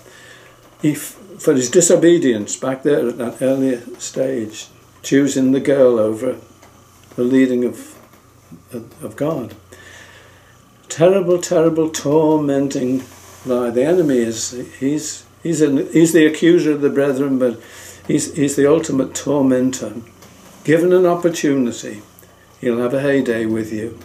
he, 0.81 0.93
for 0.93 1.53
his 1.53 1.69
disobedience 1.69 2.55
back 2.55 2.83
there 2.83 3.09
at 3.09 3.17
that 3.17 3.41
earlier 3.41 3.81
stage, 3.99 4.67
choosing 5.01 5.51
the 5.51 5.59
girl 5.59 5.99
over 5.99 6.37
the 7.15 7.23
leading 7.23 7.65
of 7.65 7.99
of 8.73 9.15
God. 9.15 9.55
Terrible, 10.87 11.39
terrible, 11.39 11.89
tormenting 11.89 13.03
lie. 13.45 13.69
The 13.69 13.85
enemy 13.85 14.17
is 14.17 14.51
he's 14.79 15.25
he's 15.43 15.61
an, 15.61 15.91
he's 15.91 16.13
the 16.13 16.25
accuser 16.25 16.71
of 16.71 16.81
the 16.81 16.89
brethren, 16.89 17.39
but 17.39 17.59
he's 18.07 18.33
he's 18.35 18.55
the 18.55 18.69
ultimate 18.69 19.13
tormentor. 19.13 19.93
Given 20.69 20.93
an 20.93 21.07
opportunity, 21.07 22.03
he'll 22.61 22.77
have 22.77 22.93
a 22.93 23.01
heyday 23.01 23.47
with 23.47 23.73
you, 23.73 23.97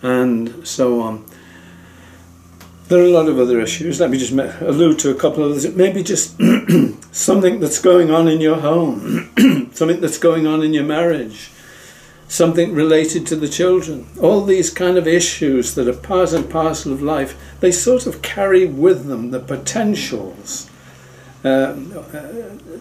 and 0.00 0.66
so 0.66 1.02
on. 1.02 1.26
There 2.88 2.98
are 2.98 3.04
a 3.04 3.10
lot 3.10 3.28
of 3.28 3.38
other 3.38 3.60
issues. 3.60 4.00
Let 4.00 4.08
me 4.08 4.16
just 4.16 4.32
allude 4.62 4.98
to 5.00 5.10
a 5.10 5.14
couple 5.14 5.44
of 5.44 5.50
others. 5.50 5.70
Maybe 5.74 6.02
just 6.02 6.34
something 7.12 7.60
that's 7.60 7.78
going 7.78 8.10
on 8.10 8.26
in 8.26 8.40
your 8.40 8.56
home, 8.56 9.28
something 9.74 10.00
that's 10.00 10.16
going 10.16 10.46
on 10.46 10.62
in 10.62 10.72
your 10.72 10.82
marriage, 10.82 11.50
something 12.26 12.74
related 12.74 13.26
to 13.26 13.36
the 13.36 13.46
children. 13.46 14.06
All 14.18 14.46
these 14.46 14.70
kind 14.70 14.96
of 14.96 15.06
issues 15.06 15.74
that 15.74 15.88
are 15.88 15.92
part 15.92 16.32
and 16.32 16.48
parcel 16.48 16.90
of 16.90 17.02
life, 17.02 17.38
they 17.60 17.70
sort 17.70 18.06
of 18.06 18.22
carry 18.22 18.64
with 18.64 19.08
them 19.08 19.30
the 19.30 19.40
potentials 19.40 20.70
uh, 21.44 21.76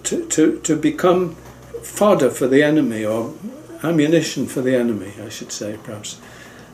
to, 0.04 0.26
to, 0.30 0.60
to 0.62 0.76
become 0.78 1.36
fodder 1.86 2.30
for 2.30 2.48
the 2.48 2.64
enemy 2.64 3.06
or 3.06 3.34
ammunition 3.84 4.48
for 4.48 4.62
the 4.62 4.76
enemy, 4.76 5.14
I 5.24 5.30
should 5.30 5.52
say, 5.52 5.78
perhaps, 5.84 6.20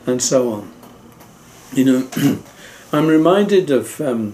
and 0.06 0.21
so 0.21 0.52
on. 0.52 0.71
You 1.74 1.86
know. 1.86 2.43
I'm 2.93 3.08
reminded 3.08 3.71
of 3.71 4.02
um, 4.02 4.34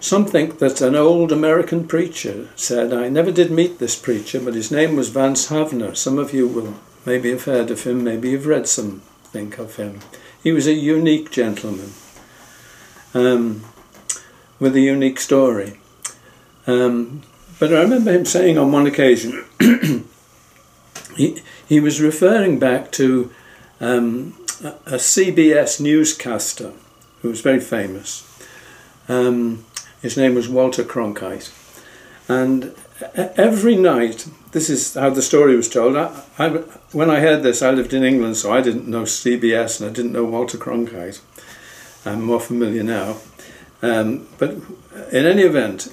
something 0.00 0.56
that 0.56 0.80
an 0.80 0.94
old 0.94 1.30
American 1.30 1.86
preacher 1.86 2.48
said. 2.56 2.90
I 2.90 3.10
never 3.10 3.30
did 3.30 3.50
meet 3.50 3.78
this 3.78 3.96
preacher, 3.96 4.40
but 4.40 4.54
his 4.54 4.70
name 4.70 4.96
was 4.96 5.10
Vance 5.10 5.48
Havner. 5.48 5.94
Some 5.94 6.18
of 6.18 6.32
you 6.32 6.48
will 6.48 6.74
maybe 7.04 7.30
have 7.30 7.44
heard 7.44 7.70
of 7.70 7.84
him, 7.84 8.02
maybe 8.02 8.30
you've 8.30 8.46
read 8.46 8.66
something 8.66 9.52
of 9.58 9.76
him. 9.76 10.00
He 10.42 10.52
was 10.52 10.66
a 10.66 10.72
unique 10.72 11.30
gentleman 11.30 11.92
um, 13.12 13.62
with 14.58 14.74
a 14.74 14.80
unique 14.80 15.20
story. 15.20 15.78
Um, 16.66 17.22
but 17.58 17.72
I 17.72 17.80
remember 17.80 18.12
him 18.12 18.24
saying 18.24 18.58
on 18.58 18.72
one 18.72 18.86
occasion, 18.86 19.44
he, 21.16 21.42
he 21.66 21.80
was 21.80 22.00
referring 22.00 22.58
back 22.58 22.92
to 22.92 23.32
um, 23.80 24.34
a 24.62 24.96
CBS 24.96 25.80
newscaster 25.80 26.72
who 27.22 27.28
was 27.28 27.40
very 27.40 27.60
famous. 27.60 28.22
Um, 29.08 29.64
his 30.02 30.16
name 30.16 30.34
was 30.34 30.48
Walter 30.48 30.84
Cronkite. 30.84 31.52
And 32.28 32.74
every 33.14 33.76
night, 33.76 34.28
this 34.52 34.68
is 34.68 34.94
how 34.94 35.10
the 35.10 35.22
story 35.22 35.56
was 35.56 35.68
told. 35.68 35.96
I, 35.96 36.22
I, 36.38 36.48
when 36.92 37.10
I 37.10 37.20
heard 37.20 37.42
this, 37.42 37.62
I 37.62 37.70
lived 37.70 37.92
in 37.92 38.04
England, 38.04 38.36
so 38.36 38.52
I 38.52 38.60
didn't 38.60 38.88
know 38.88 39.02
CBS 39.02 39.80
and 39.80 39.90
I 39.90 39.92
didn't 39.92 40.12
know 40.12 40.24
Walter 40.24 40.58
Cronkite. 40.58 41.20
I'm 42.04 42.22
more 42.22 42.40
familiar 42.40 42.82
now. 42.82 43.16
Um, 43.82 44.28
but 44.38 44.52
in 45.12 45.26
any 45.26 45.42
event, 45.42 45.92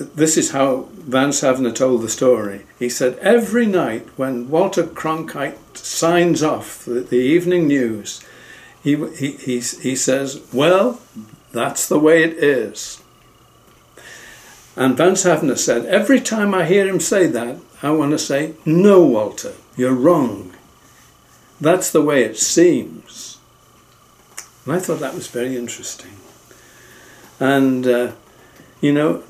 this 0.00 0.36
is 0.36 0.50
how 0.50 0.88
Vance 0.92 1.40
Havner 1.42 1.74
told 1.74 2.02
the 2.02 2.08
story. 2.08 2.66
He 2.78 2.88
said, 2.88 3.18
every 3.18 3.66
night 3.66 4.08
when 4.16 4.48
Walter 4.48 4.84
Cronkite 4.84 5.76
signs 5.76 6.42
off 6.42 6.84
the, 6.84 7.00
the 7.00 7.16
evening 7.16 7.68
news, 7.68 8.22
he, 8.82 8.96
he, 9.16 9.32
he, 9.32 9.60
he 9.60 9.96
says, 9.96 10.40
well, 10.52 11.00
that's 11.52 11.88
the 11.88 11.98
way 11.98 12.22
it 12.22 12.32
is. 12.32 13.02
And 14.76 14.96
Vance 14.96 15.24
Havner 15.24 15.58
said, 15.58 15.84
every 15.86 16.20
time 16.20 16.54
I 16.54 16.64
hear 16.64 16.88
him 16.88 17.00
say 17.00 17.26
that, 17.26 17.56
I 17.82 17.90
want 17.90 18.12
to 18.12 18.18
say, 18.18 18.54
no, 18.64 19.02
Walter, 19.04 19.54
you're 19.76 19.94
wrong. 19.94 20.54
That's 21.60 21.90
the 21.90 22.02
way 22.02 22.24
it 22.24 22.38
seems. 22.38 23.38
And 24.64 24.74
I 24.74 24.78
thought 24.78 25.00
that 25.00 25.14
was 25.14 25.26
very 25.26 25.56
interesting. 25.56 26.12
And, 27.38 27.86
uh, 27.86 28.12
you 28.80 28.92
know, 28.92 29.24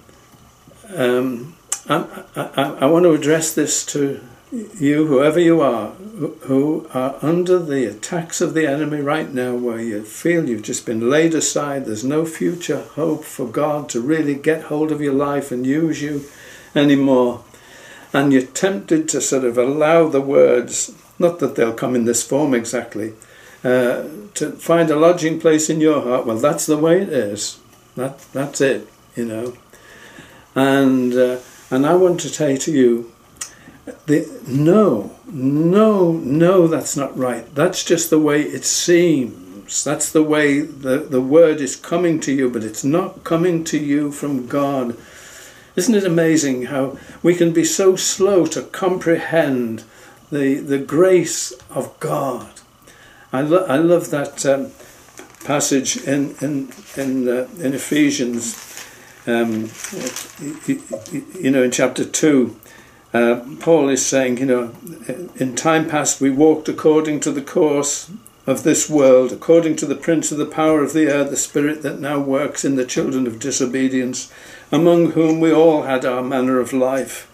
um, 0.94 1.56
I, 1.88 2.24
I, 2.36 2.62
I 2.80 2.86
want 2.86 3.04
to 3.04 3.12
address 3.12 3.54
this 3.54 3.84
to 3.86 4.20
you, 4.52 5.06
whoever 5.06 5.38
you 5.38 5.60
are, 5.60 5.90
who 5.90 6.88
are 6.92 7.16
under 7.22 7.58
the 7.58 7.84
attacks 7.84 8.40
of 8.40 8.52
the 8.52 8.66
enemy 8.66 9.00
right 9.00 9.32
now, 9.32 9.54
where 9.54 9.80
you 9.80 10.02
feel 10.02 10.48
you've 10.48 10.62
just 10.62 10.84
been 10.84 11.08
laid 11.08 11.34
aside, 11.34 11.84
there's 11.84 12.04
no 12.04 12.26
future 12.26 12.82
hope 12.94 13.24
for 13.24 13.46
God 13.46 13.88
to 13.90 14.00
really 14.00 14.34
get 14.34 14.64
hold 14.64 14.90
of 14.90 15.00
your 15.00 15.14
life 15.14 15.52
and 15.52 15.64
use 15.64 16.02
you 16.02 16.24
anymore, 16.74 17.44
and 18.12 18.32
you're 18.32 18.42
tempted 18.42 19.08
to 19.08 19.20
sort 19.20 19.44
of 19.44 19.56
allow 19.56 20.08
the 20.08 20.20
words, 20.20 20.92
not 21.18 21.38
that 21.38 21.54
they'll 21.54 21.72
come 21.72 21.94
in 21.94 22.04
this 22.04 22.24
form 22.24 22.52
exactly, 22.52 23.14
uh, 23.62 24.04
to 24.34 24.52
find 24.58 24.90
a 24.90 24.96
lodging 24.96 25.38
place 25.38 25.70
in 25.70 25.80
your 25.80 26.02
heart, 26.02 26.26
well, 26.26 26.38
that's 26.38 26.66
the 26.66 26.78
way 26.78 27.00
it 27.02 27.08
is. 27.08 27.60
That, 27.94 28.18
that's 28.32 28.60
it, 28.60 28.88
you 29.14 29.26
know. 29.26 29.54
And, 30.54 31.14
uh, 31.14 31.38
and 31.70 31.86
I 31.86 31.94
want 31.94 32.20
to 32.20 32.28
say 32.28 32.56
to 32.56 32.72
you, 32.72 33.12
the, 34.06 34.28
no, 34.46 35.16
no, 35.26 36.12
no, 36.12 36.66
that's 36.66 36.96
not 36.96 37.16
right. 37.16 37.52
That's 37.54 37.84
just 37.84 38.10
the 38.10 38.18
way 38.18 38.42
it 38.42 38.64
seems. 38.64 39.84
That's 39.84 40.10
the 40.10 40.22
way 40.22 40.60
the, 40.60 40.98
the 40.98 41.20
word 41.20 41.60
is 41.60 41.76
coming 41.76 42.20
to 42.20 42.32
you, 42.32 42.50
but 42.50 42.64
it's 42.64 42.84
not 42.84 43.24
coming 43.24 43.64
to 43.64 43.78
you 43.78 44.10
from 44.10 44.46
God. 44.46 44.96
Isn't 45.76 45.94
it 45.94 46.04
amazing 46.04 46.66
how 46.66 46.98
we 47.22 47.34
can 47.34 47.52
be 47.52 47.64
so 47.64 47.96
slow 47.96 48.46
to 48.46 48.62
comprehend 48.62 49.84
the, 50.30 50.56
the 50.56 50.78
grace 50.78 51.52
of 51.70 51.98
God? 52.00 52.60
I, 53.32 53.42
lo 53.42 53.64
I 53.66 53.76
love 53.76 54.10
that 54.10 54.44
um, 54.44 54.72
passage 55.44 55.96
in, 55.96 56.34
in, 56.40 56.72
in, 56.96 57.28
uh, 57.28 57.48
in 57.58 57.74
Ephesians, 57.74 58.54
um, 59.26 59.70
you, 60.66 61.50
know, 61.50 61.62
in 61.62 61.70
chapter 61.70 62.04
2 62.04 62.56
uh, 63.12 63.40
Paul 63.58 63.88
is 63.88 64.06
saying, 64.06 64.38
you 64.38 64.46
know, 64.46 64.72
in 65.36 65.56
time 65.56 65.88
past 65.88 66.20
we 66.20 66.30
walked 66.30 66.68
according 66.68 67.20
to 67.20 67.32
the 67.32 67.42
course 67.42 68.10
of 68.46 68.62
this 68.62 68.88
world, 68.88 69.32
according 69.32 69.76
to 69.76 69.86
the 69.86 69.96
prince 69.96 70.30
of 70.30 70.38
the 70.38 70.46
power 70.46 70.82
of 70.82 70.92
the 70.92 71.08
air, 71.08 71.24
the 71.24 71.36
spirit 71.36 71.82
that 71.82 72.00
now 72.00 72.20
works 72.20 72.64
in 72.64 72.76
the 72.76 72.86
children 72.86 73.26
of 73.26 73.40
disobedience, 73.40 74.32
among 74.70 75.12
whom 75.12 75.40
we 75.40 75.52
all 75.52 75.82
had 75.82 76.04
our 76.04 76.22
manner 76.22 76.60
of 76.60 76.72
life. 76.72 77.26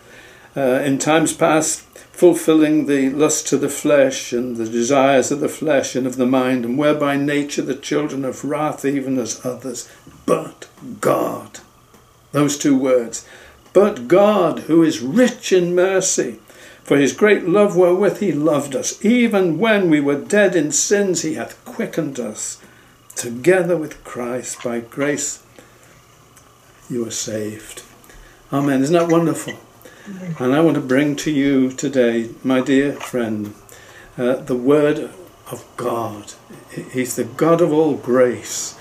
Uh, 0.57 0.81
in 0.83 0.99
times 0.99 1.35
past, 1.35 1.83
fulfilling 2.11 2.87
the 2.87 3.11
lust 3.11 3.53
of 3.53 3.61
the 3.61 3.69
flesh 3.69 4.33
and 4.33 4.57
the 4.57 4.69
desires 4.69 5.31
of 5.31 5.41
the 5.41 5.49
flesh 5.49 5.95
and 5.95 6.07
of 6.07 6.17
the 6.17 6.27
mind, 6.27 6.65
and 6.65 6.79
were 6.79 6.99
by 6.99 7.17
nature 7.17 7.61
the 7.61 7.75
children 7.75 8.25
of 8.25 8.43
wrath 8.43 8.83
even 8.87 9.19
as 9.19 9.45
others. 9.45 9.87
But 10.25 10.69
God, 11.03 11.61
those 12.37 12.59
two 12.59 12.77
words, 12.77 13.27
but 13.73 14.09
God, 14.09 14.61
who 14.69 14.83
is 14.83 15.01
rich 15.01 15.53
in 15.53 15.75
mercy, 15.75 16.39
for 16.85 16.99
his 16.99 17.15
great 17.15 17.49
love 17.49 17.77
wherewith 17.77 18.21
he 18.21 18.31
loved 18.31 18.77
us, 18.77 19.03
even 19.03 19.59
when 19.59 19.89
we 19.89 20.01
were 20.01 20.21
dead 20.21 20.55
in 20.55 20.71
sins, 20.71 21.23
he 21.23 21.35
hath 21.35 21.63
quickened 21.65 22.21
us 22.21 22.61
together 23.15 23.75
with 23.75 24.05
Christ. 24.05 24.63
By 24.63 24.81
grace 24.81 25.43
you 26.91 27.07
are 27.07 27.11
saved. 27.11 27.83
Amen. 28.53 28.83
Isn't 28.83 28.95
that 28.95 29.11
wonderful? 29.11 29.55
And 30.39 30.55
I 30.55 30.61
want 30.61 30.75
to 30.75 30.83
bring 30.83 31.17
to 31.17 31.31
you 31.31 31.73
today, 31.73 32.31
my 32.45 32.61
dear 32.61 32.93
friend, 32.93 33.55
uh, 34.19 34.37
the 34.37 34.55
Word 34.55 35.11
of 35.51 35.65
God. 35.79 36.35
He's 36.93 37.17
the 37.17 37.25
God 37.25 37.63
of 37.63 37.73
all 37.73 37.97
grace. 37.97 38.79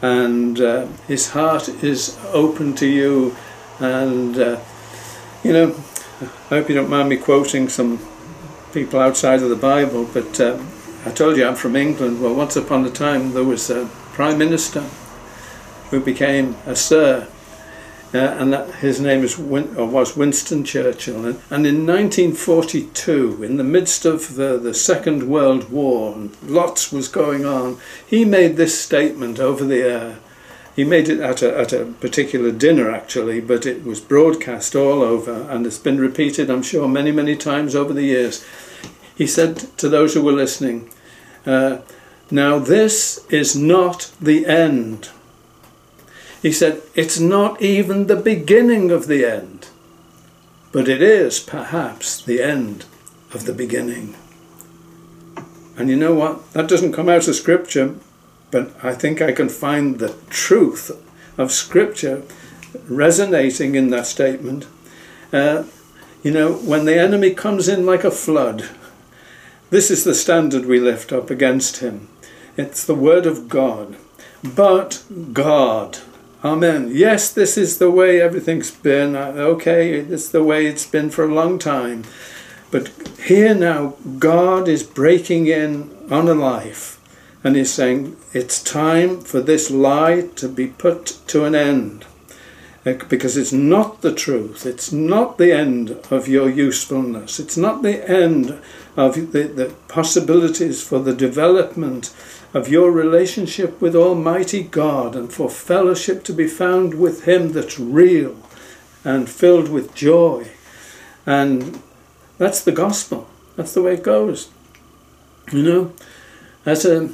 And 0.00 0.60
uh, 0.60 0.86
his 1.06 1.30
heart 1.30 1.68
is 1.82 2.18
open 2.32 2.74
to 2.76 2.86
you 2.86 3.36
and, 3.80 4.38
uh, 4.38 4.60
you 5.42 5.52
know, 5.52 5.74
I 6.20 6.48
hope 6.48 6.68
you 6.68 6.74
don't 6.74 6.90
mind 6.90 7.08
me 7.08 7.16
quoting 7.16 7.68
some 7.68 8.00
people 8.72 9.00
outside 9.00 9.42
of 9.42 9.50
the 9.50 9.56
Bible, 9.56 10.08
but 10.12 10.40
uh, 10.40 10.58
I 11.04 11.10
told 11.10 11.36
you 11.36 11.46
I'm 11.46 11.54
from 11.54 11.76
England. 11.76 12.20
Well, 12.20 12.34
once 12.34 12.56
upon 12.56 12.84
a 12.84 12.90
time 12.90 13.32
there 13.34 13.44
was 13.44 13.70
a 13.70 13.86
Prime 14.12 14.38
Minister 14.38 14.82
who 15.90 16.00
became 16.00 16.56
a 16.66 16.74
Sir, 16.74 17.28
uh, 18.14 18.18
and 18.18 18.52
that, 18.54 18.74
his 18.76 19.00
name 19.00 19.22
is 19.22 19.36
Win 19.36 19.74
was 19.92 20.16
Winston 20.16 20.64
Churchill. 20.64 21.26
And, 21.26 21.40
and, 21.50 21.66
in 21.66 21.86
1942, 21.86 23.42
in 23.42 23.58
the 23.58 23.64
midst 23.64 24.06
of 24.06 24.36
the, 24.36 24.58
the 24.58 24.72
Second 24.72 25.28
World 25.28 25.70
War, 25.70 26.14
and 26.14 26.34
lots 26.42 26.90
was 26.90 27.08
going 27.08 27.44
on, 27.44 27.78
he 28.06 28.24
made 28.24 28.56
this 28.56 28.80
statement 28.80 29.38
over 29.38 29.62
the 29.62 29.82
air. 29.82 30.18
He 30.74 30.84
made 30.84 31.08
it 31.08 31.20
at 31.20 31.42
a, 31.42 31.58
at 31.58 31.72
a 31.72 31.84
particular 31.84 32.50
dinner 32.50 32.90
actually, 32.90 33.40
but 33.40 33.66
it 33.66 33.84
was 33.84 34.00
broadcast 34.00 34.74
all 34.74 35.02
over 35.02 35.42
and 35.50 35.66
it's 35.66 35.76
been 35.76 35.98
repeated, 35.98 36.48
I'm 36.48 36.62
sure, 36.62 36.88
many, 36.88 37.10
many 37.10 37.36
times 37.36 37.74
over 37.74 37.92
the 37.92 38.04
years. 38.04 38.46
He 39.16 39.26
said 39.26 39.56
to 39.78 39.88
those 39.88 40.14
who 40.14 40.22
were 40.22 40.32
listening, 40.32 40.88
uh, 41.44 41.78
Now 42.30 42.58
this 42.58 43.26
is 43.28 43.56
not 43.56 44.12
the 44.20 44.46
end. 44.46 45.10
He 46.42 46.52
said, 46.52 46.82
It's 46.94 47.18
not 47.18 47.60
even 47.60 48.06
the 48.06 48.16
beginning 48.16 48.90
of 48.90 49.06
the 49.06 49.24
end, 49.24 49.68
but 50.72 50.88
it 50.88 51.02
is 51.02 51.40
perhaps 51.40 52.22
the 52.22 52.42
end 52.42 52.84
of 53.32 53.44
the 53.44 53.52
beginning. 53.52 54.14
And 55.76 55.88
you 55.88 55.96
know 55.96 56.14
what? 56.14 56.52
That 56.52 56.68
doesn't 56.68 56.92
come 56.92 57.08
out 57.08 57.28
of 57.28 57.34
Scripture, 57.34 57.94
but 58.50 58.72
I 58.82 58.94
think 58.94 59.20
I 59.20 59.32
can 59.32 59.48
find 59.48 59.98
the 59.98 60.16
truth 60.28 60.90
of 61.36 61.52
Scripture 61.52 62.22
resonating 62.88 63.74
in 63.74 63.90
that 63.90 64.06
statement. 64.06 64.66
Uh, 65.32 65.64
you 66.22 66.32
know, 66.32 66.54
when 66.54 66.84
the 66.84 66.98
enemy 66.98 67.32
comes 67.32 67.68
in 67.68 67.86
like 67.86 68.04
a 68.04 68.10
flood, 68.10 68.68
this 69.70 69.90
is 69.90 70.04
the 70.04 70.14
standard 70.14 70.66
we 70.66 70.80
lift 70.80 71.12
up 71.12 71.30
against 71.30 71.78
him. 71.78 72.08
It's 72.56 72.84
the 72.84 72.94
Word 72.94 73.26
of 73.26 73.48
God. 73.48 73.96
But 74.42 75.04
God. 75.32 75.98
Amen. 76.48 76.90
Yes, 76.94 77.30
this 77.30 77.58
is 77.58 77.76
the 77.76 77.90
way 77.90 78.22
everything's 78.22 78.70
been. 78.70 79.14
Uh, 79.14 79.34
okay, 79.36 79.92
it's 79.92 80.30
the 80.30 80.42
way 80.42 80.64
it's 80.64 80.86
been 80.86 81.10
for 81.10 81.26
a 81.26 81.34
long 81.34 81.58
time. 81.58 82.04
But 82.70 82.88
here 83.26 83.54
now, 83.54 83.96
God 84.18 84.66
is 84.66 84.82
breaking 84.82 85.46
in 85.46 85.94
on 86.10 86.26
a 86.26 86.32
life 86.32 86.98
and 87.44 87.54
He's 87.54 87.70
saying, 87.70 88.16
it's 88.32 88.62
time 88.62 89.20
for 89.20 89.42
this 89.42 89.70
lie 89.70 90.22
to 90.36 90.48
be 90.48 90.68
put 90.68 91.18
to 91.26 91.44
an 91.44 91.54
end. 91.54 92.06
Uh, 92.86 92.94
because 93.10 93.36
it's 93.36 93.52
not 93.52 94.00
the 94.00 94.14
truth, 94.14 94.64
it's 94.64 94.90
not 94.90 95.36
the 95.36 95.52
end 95.52 95.90
of 96.10 96.28
your 96.28 96.48
usefulness, 96.48 97.38
it's 97.38 97.58
not 97.58 97.82
the 97.82 98.08
end 98.08 98.58
of 98.96 99.32
the, 99.32 99.42
the 99.42 99.74
possibilities 99.88 100.82
for 100.82 100.98
the 100.98 101.14
development 101.14 102.06
of 102.54 102.68
your 102.68 102.90
relationship 102.90 103.80
with 103.80 103.94
Almighty 103.94 104.62
God 104.62 105.14
and 105.14 105.32
for 105.32 105.50
fellowship 105.50 106.24
to 106.24 106.32
be 106.32 106.46
found 106.46 106.94
with 106.94 107.24
Him 107.24 107.52
that's 107.52 107.78
real 107.78 108.36
and 109.04 109.28
filled 109.28 109.68
with 109.68 109.94
joy. 109.94 110.48
And 111.26 111.82
that's 112.38 112.62
the 112.62 112.72
gospel. 112.72 113.28
That's 113.56 113.74
the 113.74 113.82
way 113.82 113.94
it 113.94 114.02
goes. 114.02 114.50
You 115.52 115.62
know, 115.62 115.92
as 116.64 116.84
a 116.84 117.10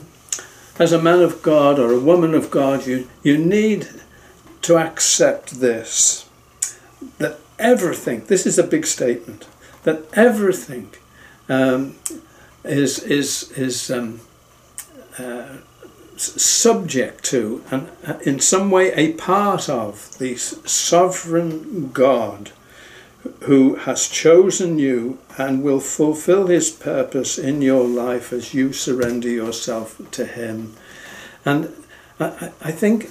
as 0.79 0.93
a 0.93 1.01
man 1.01 1.21
of 1.21 1.41
God 1.41 1.79
or 1.79 1.93
a 1.93 2.01
woman 2.01 2.35
of 2.35 2.51
God, 2.51 2.87
you 2.87 3.09
you 3.23 3.39
need 3.39 3.89
to 4.63 4.77
accept 4.77 5.61
this 5.61 6.29
that 7.19 7.39
everything. 7.59 8.25
This 8.27 8.47
is 8.47 8.59
a 8.59 8.65
big 8.65 8.87
statement. 8.87 9.47
That 9.85 10.03
everything 10.15 10.91
um, 11.49 11.97
is 12.65 12.99
is 13.03 13.51
is 13.53 13.91
um, 13.91 14.21
uh, 15.19 15.57
subject 16.17 17.25
to 17.25 17.63
and 17.71 17.89
uh, 18.07 18.15
in 18.23 18.39
some 18.39 18.71
way 18.71 18.93
a 18.93 19.13
part 19.15 19.69
of 19.69 20.17
the 20.19 20.37
sovereign 20.37 21.91
God 21.91 22.53
who 23.43 23.77
has 23.77 24.09
chosen 24.09 24.79
you 24.79 25.19
and 25.39 25.63
will 25.63 25.81
fulfill 25.81 26.47
his 26.47 26.71
purpose 26.71 27.39
in 27.39 27.63
your 27.63 27.85
life 27.85 28.33
as 28.33 28.55
you 28.55 28.73
surrender 28.73 29.29
yourself 29.29 30.01
to 30.13 30.27
him. 30.27 30.75
And 31.45 31.73
I, 32.21 32.53
I 32.61 32.71
think 32.71 33.11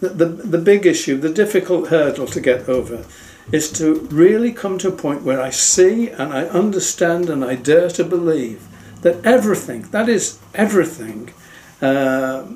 the, 0.00 0.08
the, 0.08 0.26
the 0.26 0.58
big 0.58 0.84
issue, 0.84 1.16
the 1.16 1.32
difficult 1.32 1.88
hurdle 1.88 2.26
to 2.26 2.40
get 2.40 2.68
over, 2.68 3.04
is 3.52 3.70
to 3.72 4.00
really 4.10 4.52
come 4.52 4.78
to 4.78 4.88
a 4.88 4.92
point 4.92 5.22
where 5.22 5.40
I 5.40 5.50
see 5.50 6.08
and 6.08 6.32
I 6.32 6.46
understand 6.46 7.30
and 7.30 7.44
I 7.44 7.54
dare 7.54 7.88
to 7.90 8.04
believe 8.04 8.65
that 9.02 9.24
everything, 9.24 9.82
that 9.90 10.08
is 10.08 10.38
everything, 10.54 11.32
uh, 11.80 12.46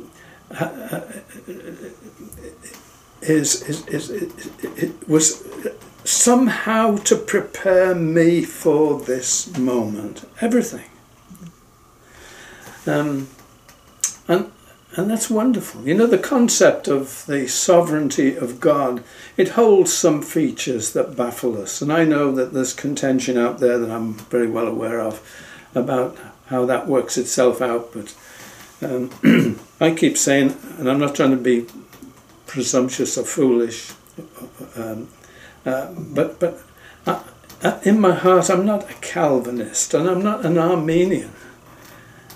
is, 3.22 3.62
is, 3.62 3.86
is, 3.88 4.10
is, 4.10 5.08
was 5.08 5.46
somehow 6.04 6.96
to 6.96 7.16
prepare 7.16 7.94
me 7.94 8.42
for 8.42 9.00
this 9.00 9.56
moment. 9.58 10.24
Everything. 10.40 10.84
Um, 12.86 13.28
and, 14.26 14.50
and 14.96 15.10
that's 15.10 15.30
wonderful. 15.30 15.86
You 15.86 15.94
know, 15.94 16.06
the 16.06 16.18
concept 16.18 16.88
of 16.88 17.24
the 17.26 17.46
sovereignty 17.46 18.34
of 18.34 18.58
God, 18.58 19.04
it 19.36 19.50
holds 19.50 19.92
some 19.92 20.22
features 20.22 20.92
that 20.94 21.16
baffle 21.16 21.60
us. 21.60 21.82
And 21.82 21.92
I 21.92 22.04
know 22.04 22.32
that 22.32 22.52
there's 22.52 22.74
contention 22.74 23.36
out 23.36 23.60
there 23.60 23.78
that 23.78 23.90
I'm 23.90 24.14
very 24.14 24.48
well 24.48 24.66
aware 24.66 25.00
of 25.00 25.22
about 25.74 26.16
how 26.46 26.64
that 26.66 26.86
works 26.86 27.16
itself 27.16 27.60
out. 27.60 27.92
But 27.92 28.14
um, 28.82 29.58
I 29.80 29.94
keep 29.94 30.16
saying, 30.16 30.56
and 30.78 30.90
I'm 30.90 30.98
not 30.98 31.14
trying 31.14 31.30
to 31.30 31.36
be 31.36 31.66
presumptuous 32.46 33.16
or 33.16 33.24
foolish, 33.24 33.92
um, 34.76 35.08
uh, 35.64 35.92
but 35.96 36.40
but 36.40 36.60
uh, 37.06 37.22
uh, 37.62 37.78
in 37.84 38.00
my 38.00 38.14
heart, 38.14 38.50
I'm 38.50 38.64
not 38.64 38.90
a 38.90 38.94
Calvinist 38.94 39.94
and 39.94 40.08
I'm 40.08 40.22
not 40.22 40.44
an 40.44 40.58
Arminian. 40.58 41.32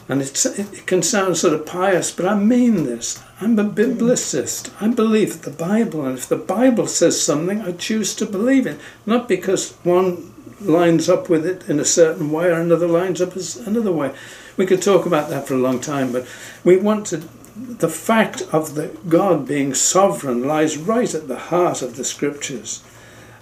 And 0.07 0.21
it, 0.21 0.45
it 0.59 0.87
can 0.87 1.03
sound 1.03 1.39
sort 1.39 1.55
of 1.55 1.65
pious, 1.65 2.11
but 2.11 2.27
I 2.27 2.35
mean 2.35 2.85
this. 2.85 3.23
I'm 3.41 3.59
a 3.59 3.65
biblicist. 3.65 4.71
I 4.81 4.89
believe 4.89 5.43
the 5.43 5.51
Bible, 5.51 6.05
and 6.05 6.19
if 6.19 6.29
the 6.29 6.37
Bible 6.37 6.87
says 6.87 7.21
something, 7.21 7.63
I 7.63 7.73
choose 7.73 8.15
to 8.17 8.27
believe 8.27 8.67
it. 8.67 8.79
Not 9.07 9.29
because 9.29 9.73
one 9.83 10.34
lines 10.65 11.09
up 11.09 11.29
with 11.29 11.47
it 11.47 11.69
in 11.69 11.79
a 11.79 11.85
certain 11.85 12.31
way 12.33 12.47
or 12.47 12.61
another 12.61 12.89
lines 12.89 13.21
up 13.21 13.37
as 13.37 13.57
another 13.57 13.93
way. 13.93 14.15
We 14.57 14.67
could 14.67 14.83
talk 14.83 15.07
about 15.07 15.31
that 15.31 15.47
for 15.47 15.55
a 15.55 15.59
long 15.59 15.81
time, 15.81 16.13
but 16.13 16.27
we 16.65 16.77
want 16.77 17.07
to. 17.09 17.23
The 17.57 17.89
fact 17.89 18.43
of 18.53 18.75
the 18.75 18.89
God 19.09 19.47
being 19.47 19.75
sovereign 19.75 20.43
lies 20.43 20.77
right 20.77 21.15
at 21.15 21.29
the 21.29 21.39
heart 21.39 21.83
of 21.83 21.95
the 21.95 22.05
scriptures 22.05 22.83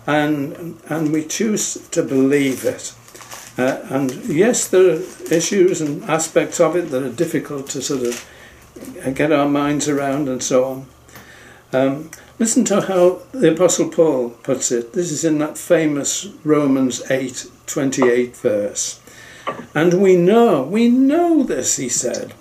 and 0.07 0.81
and 0.89 1.13
we 1.13 1.25
choose 1.25 1.75
to 1.91 2.03
believe 2.03 2.65
it. 2.65 2.95
Uh, 3.59 3.81
and 3.91 4.13
yes, 4.25 4.67
there 4.69 4.97
are 4.97 5.03
issues 5.31 5.81
and 5.81 6.03
aspects 6.05 6.59
of 6.59 6.75
it 6.75 6.91
that 6.91 7.03
are 7.03 7.13
difficult 7.13 7.69
to 7.69 7.83
sort 7.83 8.03
of 8.03 8.29
get 9.15 9.31
our 9.31 9.49
minds 9.49 9.89
around 9.89 10.29
and 10.29 10.43
so 10.43 10.65
on. 10.65 10.87
Um, 11.73 12.11
listen 12.43 12.65
to 12.65 12.81
how 12.81 13.21
the 13.31 13.53
Apostle 13.53 13.89
Paul 13.89 14.31
puts 14.43 14.73
it. 14.73 14.95
This 14.95 15.13
is 15.13 15.25
in 15.25 15.39
that 15.39 15.57
famous 15.57 16.27
Romans 16.43 17.01
8 17.09 17.49
28 17.67 18.37
verse. 18.37 19.01
And 19.77 20.03
we 20.03 20.17
know, 20.17 20.65
we 20.65 20.89
know 20.89 21.45
this, 21.45 21.77
he 21.77 21.89
said, 21.89 22.35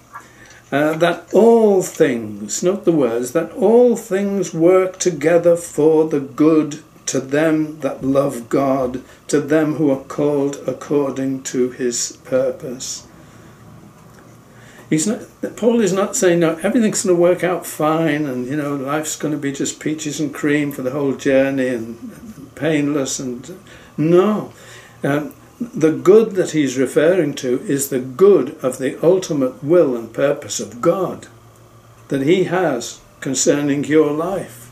uh, 0.72 0.94
that 0.94 1.32
all 1.36 1.84
things, 1.84 2.64
note 2.64 2.84
the 2.84 2.92
words, 2.92 3.34
that 3.34 3.52
all 3.52 3.96
things 3.96 4.56
work 4.56 4.98
together 4.98 5.56
for 5.56 6.10
the 6.10 6.20
good 6.20 6.82
to 7.06 7.20
them 7.20 7.80
that 7.82 8.04
love 8.04 8.50
God, 8.50 9.04
to 9.28 9.40
them 9.40 9.76
who 9.76 9.92
are 9.92 10.04
called 10.04 10.64
according 10.66 11.44
to 11.44 11.70
his 11.70 12.18
purpose. 12.24 13.06
He's 14.91 15.08
not, 15.08 15.21
Paul 15.56 15.80
is 15.80 15.93
not 15.93 16.17
saying, 16.17 16.41
no, 16.41 16.56
everything's 16.58 17.06
going 17.06 17.15
to 17.15 17.21
work 17.21 17.45
out 17.45 17.65
fine 17.65 18.25
and, 18.25 18.45
you 18.45 18.58
know, 18.58 18.75
life's 18.75 19.15
going 19.15 19.32
to 19.32 19.39
be 19.39 19.54
just 19.54 19.80
peaches 19.80 20.19
and 20.19 20.34
cream 20.34 20.73
for 20.73 20.82
the 20.82 20.91
whole 20.91 21.15
journey 21.15 21.69
and, 21.69 22.51
painless. 22.56 23.17
and 23.17 23.58
No. 23.97 24.51
Um, 25.01 25.34
the 25.60 25.93
good 25.93 26.32
that 26.32 26.51
he's 26.51 26.77
referring 26.77 27.36
to 27.36 27.62
is 27.62 27.88
the 27.88 27.99
good 27.99 28.58
of 28.62 28.80
the 28.80 29.01
ultimate 29.01 29.63
will 29.63 29.95
and 29.95 30.13
purpose 30.13 30.60
of 30.60 30.82
God 30.82 31.27
that 32.10 32.23
he 32.23 32.43
has 32.43 32.99
concerning 33.21 33.86
your 33.86 34.12
life. 34.12 34.69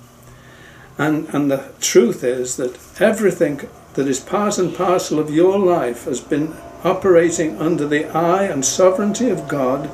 And, 0.98 1.30
and 1.30 1.50
the 1.50 1.72
truth 1.80 2.26
is 2.26 2.58
that 2.58 2.78
everything 3.00 3.70
that 3.94 4.06
is 4.06 4.20
part 4.20 4.58
and 4.58 4.76
parcel 4.76 5.18
of 5.18 5.34
your 5.34 5.58
life 5.58 6.04
has 6.04 6.20
been 6.20 6.58
operating 6.84 7.58
under 7.58 7.88
the 7.88 8.06
eye 8.06 8.44
and 8.44 8.66
sovereignty 8.66 9.30
of 9.30 9.48
God, 9.48 9.90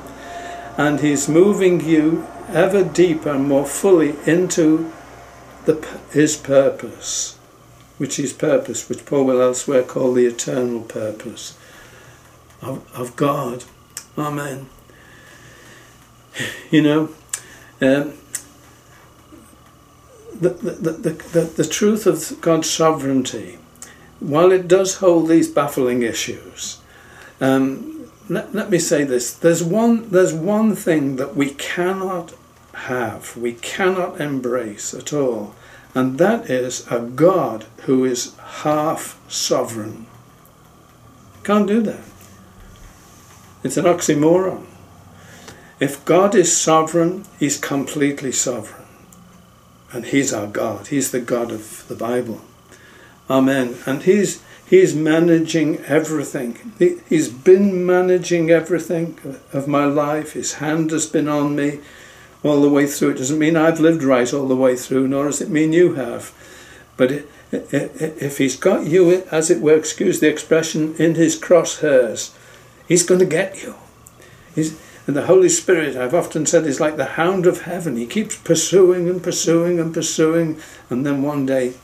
and 0.76 1.00
He's 1.00 1.28
moving 1.28 1.80
you 1.80 2.26
ever 2.48 2.84
deeper 2.84 3.30
and 3.30 3.48
more 3.48 3.66
fully 3.66 4.16
into 4.26 4.92
the, 5.64 5.86
His 6.10 6.36
purpose, 6.36 7.38
which 7.98 8.18
is 8.18 8.32
purpose, 8.32 8.88
which 8.88 9.04
Paul 9.06 9.24
will 9.24 9.42
elsewhere 9.42 9.82
call 9.82 10.12
the 10.12 10.26
eternal 10.26 10.82
purpose 10.82 11.56
of, 12.62 12.88
of 12.94 13.16
God. 13.16 13.64
Amen. 14.18 14.66
You 16.70 16.82
know, 16.82 17.02
um, 17.80 18.12
the, 20.40 20.50
the, 20.50 20.90
the, 20.92 21.10
the, 21.10 21.40
the 21.56 21.64
truth 21.64 22.06
of 22.06 22.40
God's 22.40 22.68
sovereignty, 22.68 23.58
while 24.20 24.52
it 24.52 24.68
does 24.68 24.96
hold 24.96 25.28
these 25.28 25.48
baffling 25.48 26.02
issues, 26.02 26.78
um, 27.40 27.95
let, 28.28 28.54
let 28.54 28.70
me 28.70 28.78
say 28.78 29.04
this: 29.04 29.32
there's 29.32 29.62
one 29.62 30.10
there's 30.10 30.34
one 30.34 30.74
thing 30.74 31.16
that 31.16 31.36
we 31.36 31.50
cannot 31.50 32.34
have, 32.74 33.36
we 33.36 33.52
cannot 33.54 34.20
embrace 34.20 34.92
at 34.94 35.12
all, 35.12 35.54
and 35.94 36.18
that 36.18 36.50
is 36.50 36.86
a 36.90 37.00
God 37.00 37.66
who 37.82 38.04
is 38.04 38.36
half 38.36 39.18
sovereign. 39.28 40.06
Can't 41.44 41.68
do 41.68 41.80
that. 41.82 42.02
It's 43.62 43.76
an 43.76 43.84
oxymoron. 43.84 44.66
If 45.78 46.04
God 46.04 46.34
is 46.34 46.56
sovereign, 46.56 47.24
He's 47.38 47.58
completely 47.58 48.32
sovereign. 48.32 48.86
And 49.92 50.06
He's 50.06 50.32
our 50.32 50.46
God. 50.46 50.88
He's 50.88 51.10
the 51.10 51.20
God 51.20 51.52
of 51.52 51.86
the 51.88 51.94
Bible. 51.94 52.40
Amen. 53.28 53.76
And 53.86 54.02
He's 54.02 54.42
He's 54.68 54.94
managing 54.94 55.78
everything. 55.84 56.72
He, 56.78 56.96
he's 57.08 57.28
been 57.28 57.86
managing 57.86 58.50
everything 58.50 59.16
of 59.52 59.68
my 59.68 59.84
life. 59.84 60.32
His 60.32 60.54
hand 60.54 60.90
has 60.90 61.06
been 61.06 61.28
on 61.28 61.54
me. 61.54 61.80
all 62.46 62.62
the 62.62 62.68
way 62.68 62.86
through. 62.86 63.10
It 63.10 63.18
doesn't 63.18 63.38
mean 63.38 63.56
I've 63.56 63.80
lived 63.80 64.02
right 64.02 64.32
all 64.32 64.48
the 64.48 64.56
way 64.56 64.76
through, 64.76 65.08
nor 65.08 65.26
does 65.26 65.40
it 65.40 65.50
mean 65.50 65.72
you 65.72 65.94
have. 65.94 66.32
But 66.96 67.24
if 67.52 68.38
he's 68.38 68.56
got 68.56 68.86
you, 68.86 69.24
as 69.30 69.50
it 69.50 69.60
were, 69.60 69.76
excuse 69.76 70.20
the 70.20 70.28
expression, 70.28 70.94
in 70.96 71.14
his 71.14 71.38
crosshairs, 71.38 72.34
he's 72.88 73.04
going 73.04 73.20
to 73.20 73.26
get 73.26 73.62
you. 73.62 73.74
He's, 74.54 74.80
and 75.06 75.14
the 75.14 75.26
Holy 75.26 75.48
Spirit, 75.48 75.96
I've 75.96 76.14
often 76.14 76.46
said, 76.46 76.66
is 76.66 76.80
like 76.80 76.96
the 76.96 77.04
hound 77.04 77.46
of 77.46 77.62
heaven. 77.62 77.96
He 77.96 78.06
keeps 78.06 78.36
pursuing 78.36 79.08
and 79.08 79.22
pursuing 79.22 79.78
and 79.78 79.92
pursuing, 79.92 80.60
and 80.90 81.04
then 81.04 81.22
one 81.22 81.46
day 81.46 81.74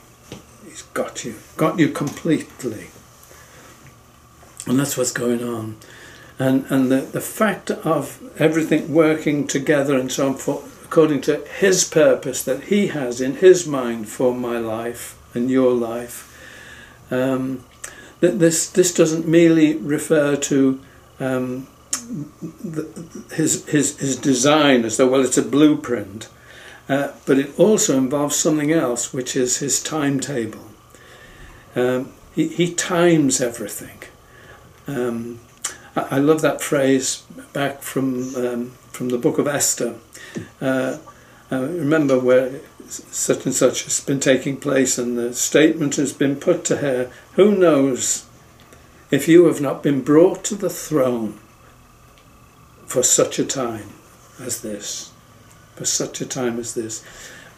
he's 0.73 0.83
got 0.95 1.23
you, 1.23 1.35
got 1.59 1.79
you 1.79 1.91
completely. 1.91 2.89
And 4.67 4.79
that's 4.79 4.97
what's 4.97 5.13
going 5.13 5.45
on. 5.45 5.77
And, 6.39 6.65
and 6.71 6.91
the, 6.91 7.03
the 7.03 7.21
fact 7.21 7.71
of 7.71 8.23
everything 8.39 8.93
working 8.93 9.47
together 9.47 9.99
and 9.99 10.11
so 10.11 10.29
on 10.29 10.35
for, 10.35 10.65
according 10.83 11.21
to 11.23 11.45
his 11.59 11.85
purpose 11.85 12.43
that 12.45 12.65
he 12.65 12.87
has 12.89 13.21
in 13.21 13.37
his 13.37 13.67
mind 13.67 14.09
for 14.09 14.35
my 14.35 14.59
life 14.59 15.19
and 15.35 15.51
your 15.51 15.73
life. 15.73 16.29
Um, 17.11 17.65
that 18.21 18.39
this, 18.39 18.71
this 18.71 18.95
doesn't 18.95 19.29
merely 19.29 19.77
refer 19.77 20.37
to 20.37 20.81
um, 21.21 21.67
the, 22.65 22.89
his, 23.35 23.67
his, 23.67 23.99
his 23.99 24.17
design 24.17 24.87
as 24.87 24.97
though, 24.97 25.09
well, 25.09 25.25
it's 25.25 25.37
a 25.37 25.43
blueprint, 25.43 26.29
uh, 26.93 27.11
but 27.25 27.39
it 27.39 27.59
also 27.59 27.97
involves 27.97 28.37
something 28.37 28.71
else, 28.71 29.15
which 29.15 29.35
is 29.35 29.59
his 29.59 29.83
timetable. 29.83 30.67
Um, 31.75 32.13
he, 32.35 32.49
he 32.49 32.75
times 32.75 33.41
everything. 33.41 33.99
Um, 34.87 35.41
I, 35.97 36.17
I, 36.17 36.19
love 36.19 36.43
that 36.43 36.61
phrase 36.61 37.23
back 37.55 37.81
from, 37.81 38.37
um, 38.37 38.71
from 38.91 39.09
the 39.09 39.17
book 39.17 39.39
of 39.39 39.47
Esther. 39.47 39.95
Uh, 40.61 40.99
I 41.51 41.61
remember 41.61 42.19
where 42.19 42.61
such 42.89 43.47
and 43.47 43.55
such 43.55 43.85
has 43.85 44.01
been 44.01 44.21
taking 44.21 44.59
place, 44.59 44.99
and 44.99 45.17
the 45.17 45.33
statement 45.33 45.97
has 45.97 46.13
been 46.13 46.37
put 46.37 46.63
to 46.67 46.77
her 46.79 47.11
Who 47.37 47.57
knows 47.57 48.27
if 49.11 49.29
you 49.29 49.47
have 49.47 49.63
not 49.63 49.83
been 49.83 50.03
brought 50.03 50.45
to 50.45 50.55
the 50.55 50.69
throne 50.69 51.39
for 52.85 53.03
such 53.03 53.39
a 53.39 53.47
time 53.47 53.89
as 54.39 54.61
this? 54.61 55.12
For 55.83 55.87
such 55.87 56.21
a 56.21 56.27
time 56.27 56.61
as 56.61 56.75
this. 56.75 57.05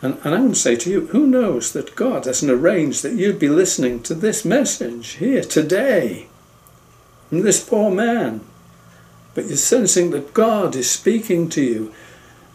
And, 0.01 0.19
and 0.25 0.35
I 0.35 0.41
would 0.41 0.57
say 0.57 0.77
to 0.77 0.91
you, 0.91 1.09
who 1.09 1.27
knows 1.27 1.75
that 1.75 1.95
God 1.95 2.25
hasn't 2.25 2.51
arranged 2.51 3.03
that 3.03 3.13
you'd 3.13 3.39
be 3.39 3.51
listening 3.51 4.03
to 4.05 4.15
this 4.15 4.47
message 4.47 5.17
here 5.17 5.43
today 5.43 6.29
from 7.29 7.43
this 7.43 7.63
poor 7.63 7.91
man? 7.91 8.41
But 9.35 9.45
you're 9.45 9.59
sensing 9.59 10.11
that 10.13 10.33
God 10.33 10.75
is 10.75 10.91
speaking 10.91 11.51
to 11.51 11.61
you 11.61 11.93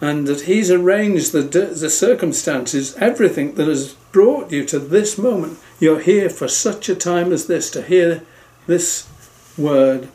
and 0.02 0.26
that 0.26 0.42
He's 0.42 0.72
arranged 0.72 1.34
the, 1.34 1.42
the 1.44 1.92
circumstances, 1.92 2.96
everything 2.96 3.54
that 3.54 3.68
has 3.68 3.94
brought 4.12 4.52
you 4.52 4.66
to 4.66 4.80
this 4.80 5.20
moment. 5.20 5.60
You're 5.80 6.00
here 6.00 6.32
for 6.32 6.48
such 6.48 6.90
a 6.90 6.96
time 6.96 7.32
as 7.32 7.46
this 7.46 7.70
to 7.70 7.84
hear 7.84 8.24
this 8.66 9.08
word 9.56 10.10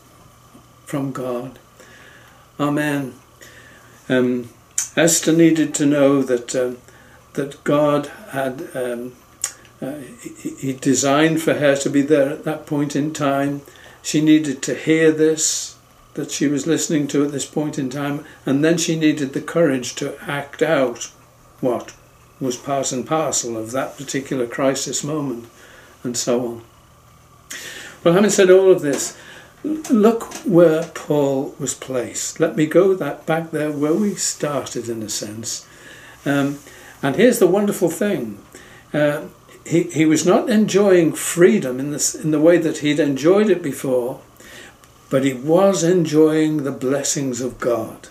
from 0.85 1.12
God. 1.12 1.61
Amen. 2.59 3.14
Um, 4.09 4.49
Esther 4.96 5.33
needed 5.33 5.74
to 5.74 5.87
know 5.87 6.22
that 6.22 6.54
uh, 6.54 6.72
that 7.35 7.62
God 7.64 8.07
had 8.30 8.68
um, 8.74 9.12
uh, 9.83 9.98
he, 10.20 10.50
he 10.57 10.72
designed 10.72 11.42
for 11.42 11.54
her 11.54 11.76
to 11.76 11.90
be 11.90 12.02
there 12.02 12.30
at 12.30 12.44
that 12.44 12.66
point 12.66 12.94
in 12.94 13.12
time. 13.12 13.62
She 14.02 14.20
needed 14.20 14.62
to 14.62 14.74
hear 14.74 15.11
this 15.11 15.76
that 16.14 16.30
she 16.30 16.46
was 16.46 16.66
listening 16.66 17.09
to 17.09 17.24
at 17.24 17.33
this 17.33 17.46
point 17.46 17.78
in 17.78 17.90
time, 17.90 18.24
and 18.46 18.64
then 18.64 18.78
she 18.78 18.96
needed 18.96 19.33
the 19.33 19.40
courage 19.40 19.96
to 19.96 20.16
act 20.22 20.62
out 20.62 21.11
what 21.61 21.94
was 22.40 22.57
part 22.57 22.92
and 22.92 23.07
parcel 23.07 23.57
of 23.57 23.72
that 23.72 23.96
particular 23.96 24.46
crisis 24.46 25.02
moment, 25.02 25.46
and 26.04 26.16
so 26.16 26.46
on. 26.46 26.62
Well, 28.02 28.14
having 28.14 28.30
said 28.30 28.50
all 28.50 28.70
of 28.70 28.83
this, 28.83 29.16
look 29.64 30.35
where 30.44 30.85
Paul 30.94 31.55
was 31.59 31.74
placed. 31.74 32.38
Let 32.38 32.57
me 32.57 32.66
go 32.66 32.94
that 32.94 33.27
back 33.27 33.50
there 33.50 33.72
where 33.72 33.94
we 33.94 34.14
started, 34.14 34.88
in 34.88 35.03
a 35.03 35.09
sense. 35.09 35.66
Um, 36.27 36.59
and 37.03 37.16
here's 37.16 37.38
the 37.38 37.46
wonderful 37.46 37.88
thing. 37.88 38.38
Uh, 38.92 39.22
he, 39.66 39.85
he 39.85 40.05
was 40.05 40.27
not 40.27 40.50
enjoying 40.50 41.12
freedom 41.14 41.81
in, 41.81 41.90
this, 41.90 42.14
in 42.14 42.31
the 42.31 42.40
way 42.40 42.59
that 42.59 42.79
he'd 42.79 43.00
enjoyed 43.00 43.48
it 43.48 43.62
before, 43.62 44.20
but 45.09 45.24
he 45.24 45.33
was 45.33 45.83
enjoying 45.83 46.64
the 46.64 46.72
blessings 46.72 47.40
of 47.40 47.59
God. 47.59 48.09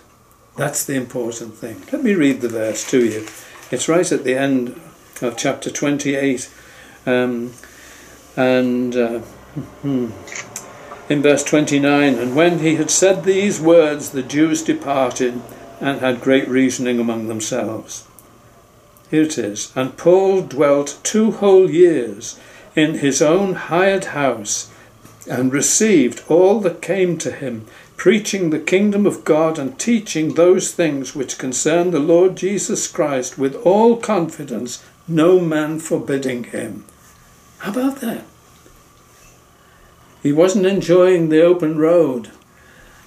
That's 0.55 0.85
the 0.85 0.95
important 0.95 1.55
thing. 1.55 1.83
Let 1.91 2.03
me 2.03 2.13
read 2.13 2.41
the 2.41 2.49
verse 2.49 2.89
to 2.91 3.05
you. 3.05 3.27
It's 3.71 3.89
right 3.89 4.11
at 4.11 4.23
the 4.23 4.35
end 4.35 4.79
of 5.21 5.37
chapter 5.37 5.69
28. 5.69 6.51
Um, 7.05 7.53
and 8.35 8.95
uh, 8.95 9.19
hmm, 9.19 10.09
in 11.09 11.21
verse 11.21 11.43
29, 11.43 12.15
and 12.15 12.35
when 12.35 12.59
he 12.59 12.75
had 12.75 12.89
said 12.89 13.23
these 13.23 13.59
words, 13.59 14.11
the 14.11 14.23
Jews 14.23 14.63
departed 14.63 15.41
and 15.81 15.99
had 15.99 16.21
great 16.21 16.47
reasoning 16.47 16.99
among 16.99 17.27
themselves. 17.27 18.07
Here 19.11 19.23
it 19.23 19.37
is. 19.37 19.71
And 19.75 19.97
Paul 19.97 20.41
dwelt 20.41 20.99
two 21.03 21.31
whole 21.31 21.69
years 21.69 22.39
in 22.75 22.95
his 22.95 23.21
own 23.21 23.53
hired 23.53 24.05
house 24.05 24.71
and 25.29 25.53
received 25.53 26.23
all 26.27 26.59
that 26.61 26.81
came 26.81 27.17
to 27.19 27.31
him, 27.31 27.65
preaching 27.95 28.49
the 28.49 28.59
kingdom 28.59 29.05
of 29.05 29.23
God 29.23 29.59
and 29.59 29.77
teaching 29.77 30.33
those 30.33 30.71
things 30.71 31.15
which 31.15 31.37
concern 31.37 31.91
the 31.91 31.99
Lord 31.99 32.35
Jesus 32.35 32.87
Christ 32.87 33.37
with 33.37 33.55
all 33.57 33.97
confidence, 33.97 34.83
no 35.07 35.39
man 35.39 35.79
forbidding 35.79 36.45
him. 36.45 36.85
How 37.59 37.71
about 37.71 37.97
that? 37.97 38.23
He 40.23 40.31
wasn't 40.31 40.65
enjoying 40.65 41.27
the 41.29 41.43
open 41.43 41.77
road 41.77 42.31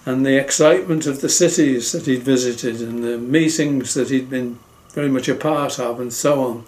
and 0.04 0.24
the 0.24 0.38
excitement 0.38 1.06
of 1.06 1.22
the 1.22 1.30
cities 1.30 1.90
that 1.92 2.06
he'd 2.06 2.22
visited 2.22 2.80
and 2.80 3.02
the 3.02 3.18
meetings 3.18 3.94
that 3.94 4.10
he'd 4.10 4.30
been 4.30 4.58
very 4.90 5.08
much 5.08 5.28
a 5.28 5.34
part 5.34 5.80
of 5.80 5.98
and 5.98 6.12
so 6.12 6.44
on. 6.44 6.64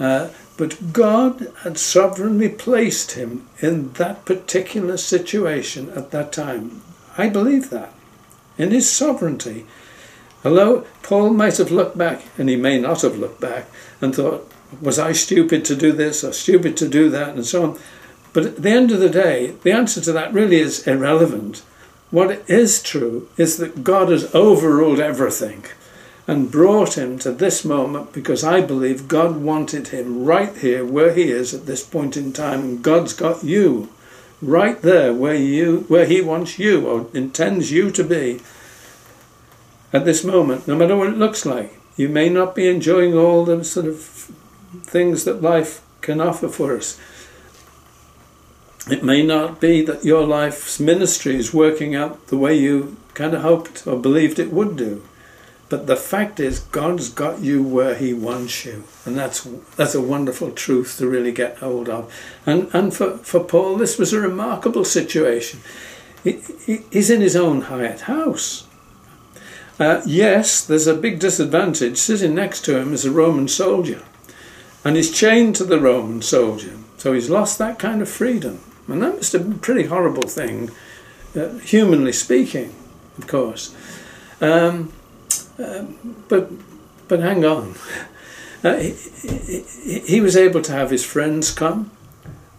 Uh, 0.00 0.30
but 0.56 0.92
God 0.92 1.52
had 1.62 1.78
sovereignly 1.78 2.48
placed 2.48 3.12
him 3.12 3.46
in 3.60 3.92
that 3.92 4.24
particular 4.24 4.96
situation 4.96 5.90
at 5.90 6.10
that 6.12 6.32
time. 6.32 6.82
I 7.18 7.28
believe 7.28 7.70
that. 7.70 7.92
In 8.56 8.70
his 8.70 8.90
sovereignty. 8.90 9.66
Although 10.44 10.86
Paul 11.02 11.30
might 11.30 11.56
have 11.58 11.70
looked 11.70 11.98
back, 11.98 12.22
and 12.38 12.48
he 12.48 12.56
may 12.56 12.78
not 12.78 13.02
have 13.02 13.18
looked 13.18 13.40
back, 13.40 13.66
and 14.00 14.14
thought, 14.14 14.50
was 14.80 14.98
I 14.98 15.12
stupid 15.12 15.64
to 15.66 15.76
do 15.76 15.92
this 15.92 16.22
or 16.24 16.32
stupid 16.32 16.76
to 16.78 16.88
do 16.88 17.08
that, 17.10 17.34
and 17.34 17.46
so 17.46 17.62
on. 17.64 17.78
But 18.34 18.44
at 18.44 18.56
the 18.62 18.70
end 18.70 18.90
of 18.90 19.00
the 19.00 19.08
day, 19.08 19.54
the 19.62 19.72
answer 19.72 20.00
to 20.02 20.12
that 20.12 20.34
really 20.34 20.56
is 20.56 20.86
irrelevant. 20.86 21.62
What 22.10 22.42
is 22.50 22.82
true 22.82 23.28
is 23.38 23.56
that 23.56 23.84
God 23.84 24.10
has 24.10 24.34
overruled 24.34 25.00
everything 25.00 25.64
and 26.26 26.50
brought 26.50 26.98
him 26.98 27.18
to 27.20 27.30
this 27.30 27.64
moment 27.64 28.12
because 28.12 28.42
I 28.42 28.60
believe 28.60 29.08
God 29.08 29.36
wanted 29.36 29.88
him 29.88 30.24
right 30.24 30.56
here 30.56 30.84
where 30.84 31.14
he 31.14 31.30
is 31.30 31.54
at 31.54 31.66
this 31.66 31.84
point 31.84 32.16
in 32.16 32.32
time 32.32 32.60
and 32.60 32.82
God's 32.82 33.12
got 33.12 33.44
you 33.44 33.88
right 34.42 34.80
there 34.82 35.12
where 35.12 35.34
you 35.34 35.84
where 35.88 36.06
he 36.06 36.20
wants 36.20 36.58
you 36.58 36.86
or 36.86 37.06
intends 37.14 37.70
you 37.70 37.90
to 37.90 38.04
be 38.04 38.40
at 39.92 40.04
this 40.04 40.24
moment 40.24 40.66
no 40.66 40.76
matter 40.76 40.96
what 40.96 41.08
it 41.08 41.18
looks 41.18 41.46
like 41.46 41.78
you 41.96 42.08
may 42.08 42.28
not 42.28 42.54
be 42.54 42.68
enjoying 42.68 43.16
all 43.16 43.44
the 43.44 43.64
sort 43.64 43.86
of 43.86 44.00
things 44.82 45.24
that 45.24 45.42
life 45.42 45.82
can 46.00 46.20
offer 46.20 46.48
for 46.48 46.76
us 46.76 46.98
it 48.90 49.02
may 49.02 49.22
not 49.22 49.60
be 49.60 49.82
that 49.82 50.04
your 50.04 50.26
life's 50.26 50.78
ministry 50.78 51.36
is 51.36 51.54
working 51.54 51.94
out 51.94 52.26
the 52.26 52.36
way 52.36 52.54
you 52.54 52.96
kind 53.14 53.34
of 53.34 53.42
hoped 53.42 53.86
or 53.86 53.98
believed 53.98 54.38
it 54.38 54.52
would 54.52 54.76
do 54.76 55.02
but 55.68 55.86
the 55.86 55.96
fact 55.96 56.40
is, 56.40 56.60
God's 56.60 57.08
got 57.08 57.40
you 57.40 57.62
where 57.62 57.94
He 57.94 58.12
wants 58.12 58.64
you, 58.64 58.84
and 59.04 59.16
that's 59.16 59.42
that's 59.76 59.94
a 59.96 60.00
wonderful 60.00 60.52
truth 60.52 60.98
to 60.98 61.08
really 61.08 61.32
get 61.32 61.58
hold 61.58 61.88
of. 61.88 62.14
And 62.46 62.68
and 62.72 62.94
for, 62.94 63.18
for 63.18 63.42
Paul, 63.42 63.76
this 63.76 63.98
was 63.98 64.12
a 64.12 64.20
remarkable 64.20 64.84
situation. 64.84 65.60
He, 66.22 66.40
he, 66.64 66.80
he's 66.92 67.10
in 67.10 67.20
his 67.20 67.34
own 67.34 67.62
hired 67.62 68.02
house. 68.02 68.68
Uh, 69.80 70.02
yes, 70.06 70.64
there's 70.64 70.86
a 70.86 70.94
big 70.94 71.18
disadvantage. 71.18 71.96
Sitting 71.96 72.34
next 72.34 72.60
to 72.66 72.78
him 72.78 72.92
is 72.92 73.04
a 73.04 73.10
Roman 73.10 73.48
soldier, 73.48 74.02
and 74.84 74.96
he's 74.96 75.10
chained 75.10 75.56
to 75.56 75.64
the 75.64 75.80
Roman 75.80 76.22
soldier, 76.22 76.76
so 76.98 77.12
he's 77.14 77.30
lost 77.30 77.58
that 77.58 77.78
kind 77.78 78.00
of 78.00 78.08
freedom, 78.08 78.60
and 78.88 79.02
that 79.02 79.32
been 79.32 79.52
a 79.52 79.56
pretty 79.56 79.84
horrible 79.84 80.28
thing, 80.28 80.70
uh, 81.36 81.54
humanly 81.58 82.12
speaking, 82.12 82.74
of 83.18 83.26
course. 83.26 83.74
Um, 84.40 84.92
um, 85.58 86.16
but 86.28 86.50
but 87.08 87.20
hang 87.20 87.44
on. 87.44 87.74
Uh, 88.62 88.76
he, 88.76 88.94
he, 89.22 89.98
he, 90.00 90.20
was 90.20 90.36
able 90.36 90.62
to 90.62 90.72
have 90.72 90.90
his 90.90 91.04
friends 91.04 91.52
come. 91.52 91.90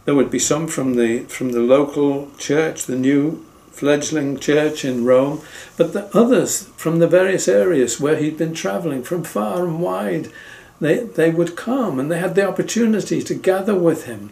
There 0.06 0.14
would 0.14 0.30
be 0.30 0.40
some 0.40 0.68
from 0.68 0.96
the 0.96 1.22
from 1.22 1.52
the 1.52 1.62
local 1.62 2.32
church, 2.38 2.86
the 2.86 2.96
new 2.96 3.44
fledgling 3.76 4.40
church 4.40 4.86
in 4.86 5.04
Rome, 5.04 5.42
but 5.76 5.92
the 5.92 6.06
others 6.18 6.68
from 6.78 7.00
the 7.00 7.08
various 7.08 7.48
areas 7.48 8.00
where 8.00 8.16
he'd 8.16 8.38
been 8.38 8.54
traveling 8.54 9.04
from 9.04 9.24
far 9.24 9.66
and 9.66 9.82
wide, 9.82 10.32
they, 10.80 11.00
they 11.00 11.30
would 11.30 11.58
come 11.58 12.00
and 12.00 12.10
they 12.10 12.20
had 12.20 12.36
the 12.36 12.48
opportunity 12.48 13.22
to 13.22 13.36
gather 13.36 13.76
with 13.76 14.06
him. 14.06 14.32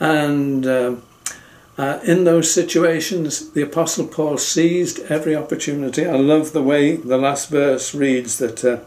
And 0.00 0.66
uh, 0.66 0.96
uh, 1.76 1.98
in 2.04 2.24
those 2.24 2.52
situations, 2.52 3.50
the 3.50 3.62
Apostle 3.62 4.06
Paul 4.06 4.38
seized 4.38 5.00
every 5.08 5.34
opportunity. 5.34 6.06
I 6.06 6.16
love 6.16 6.52
the 6.52 6.62
way 6.62 6.96
the 6.96 7.18
last 7.18 7.48
verse 7.48 7.94
reads 7.94 8.38
that 8.38 8.64
uh, 8.64 8.78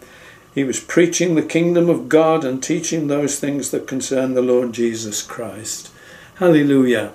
he 0.55 0.63
was 0.63 0.79
preaching 0.79 1.35
the 1.35 1.41
kingdom 1.41 1.89
of 1.89 2.07
God 2.07 2.45
and 2.45 2.63
teaching 2.63 3.07
those 3.07 3.39
things 3.39 3.71
that 3.71 3.87
concern 3.87 4.33
the 4.33 4.41
Lord 4.41 4.71
Jesus 4.71 5.21
Christ. 5.21 5.91
Hallelujah. 6.35 7.11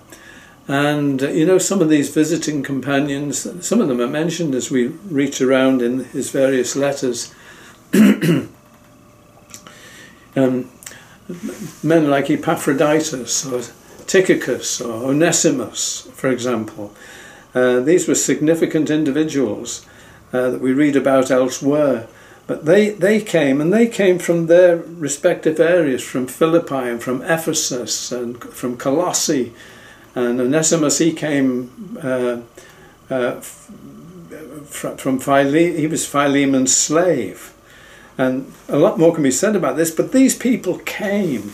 And 0.68 1.22
uh, 1.22 1.30
you 1.30 1.46
know, 1.46 1.58
some 1.58 1.80
of 1.80 1.88
these 1.88 2.12
visiting 2.12 2.62
companions, 2.62 3.66
some 3.66 3.80
of 3.80 3.88
them 3.88 4.00
are 4.00 4.06
mentioned 4.06 4.54
as 4.54 4.70
we 4.70 4.88
reach 4.88 5.40
around 5.40 5.80
in 5.80 6.04
his 6.04 6.30
various 6.30 6.76
letters. 6.76 7.34
um, 7.94 8.50
men 11.82 12.10
like 12.10 12.28
Epaphroditus 12.28 13.46
or 13.46 13.62
Tychicus 14.12 14.78
or 14.80 15.08
Onesimus, 15.08 16.08
for 16.12 16.28
example. 16.28 16.92
Uh, 17.54 17.80
these 17.80 18.06
were 18.06 18.14
significant 18.14 18.90
individuals 18.90 19.86
uh, 20.34 20.50
that 20.50 20.60
we 20.60 20.72
read 20.72 20.96
about 20.96 21.30
elsewhere. 21.30 22.06
But 22.46 22.66
they, 22.66 22.90
they 22.90 23.22
came, 23.22 23.60
and 23.60 23.72
they 23.72 23.86
came 23.86 24.18
from 24.18 24.48
their 24.48 24.76
respective 24.76 25.58
areas, 25.58 26.02
from 26.02 26.26
Philippi 26.26 26.74
and 26.74 27.02
from 27.02 27.22
Ephesus 27.22 28.12
and 28.12 28.38
from 28.42 28.76
Colossae 28.76 29.54
and 30.14 30.38
Onesimus, 30.40 30.98
he 30.98 31.14
came 31.14 31.98
uh, 32.02 32.40
uh, 33.08 33.40
from, 33.40 34.96
from 34.98 35.18
Phile- 35.20 35.78
he 35.78 35.86
was 35.86 36.06
Philemon's 36.06 36.76
slave. 36.76 37.54
And 38.18 38.52
a 38.68 38.76
lot 38.76 38.98
more 38.98 39.14
can 39.14 39.22
be 39.22 39.30
said 39.30 39.56
about 39.56 39.78
this, 39.78 39.90
but 39.90 40.12
these 40.12 40.36
people 40.36 40.78
came 40.80 41.52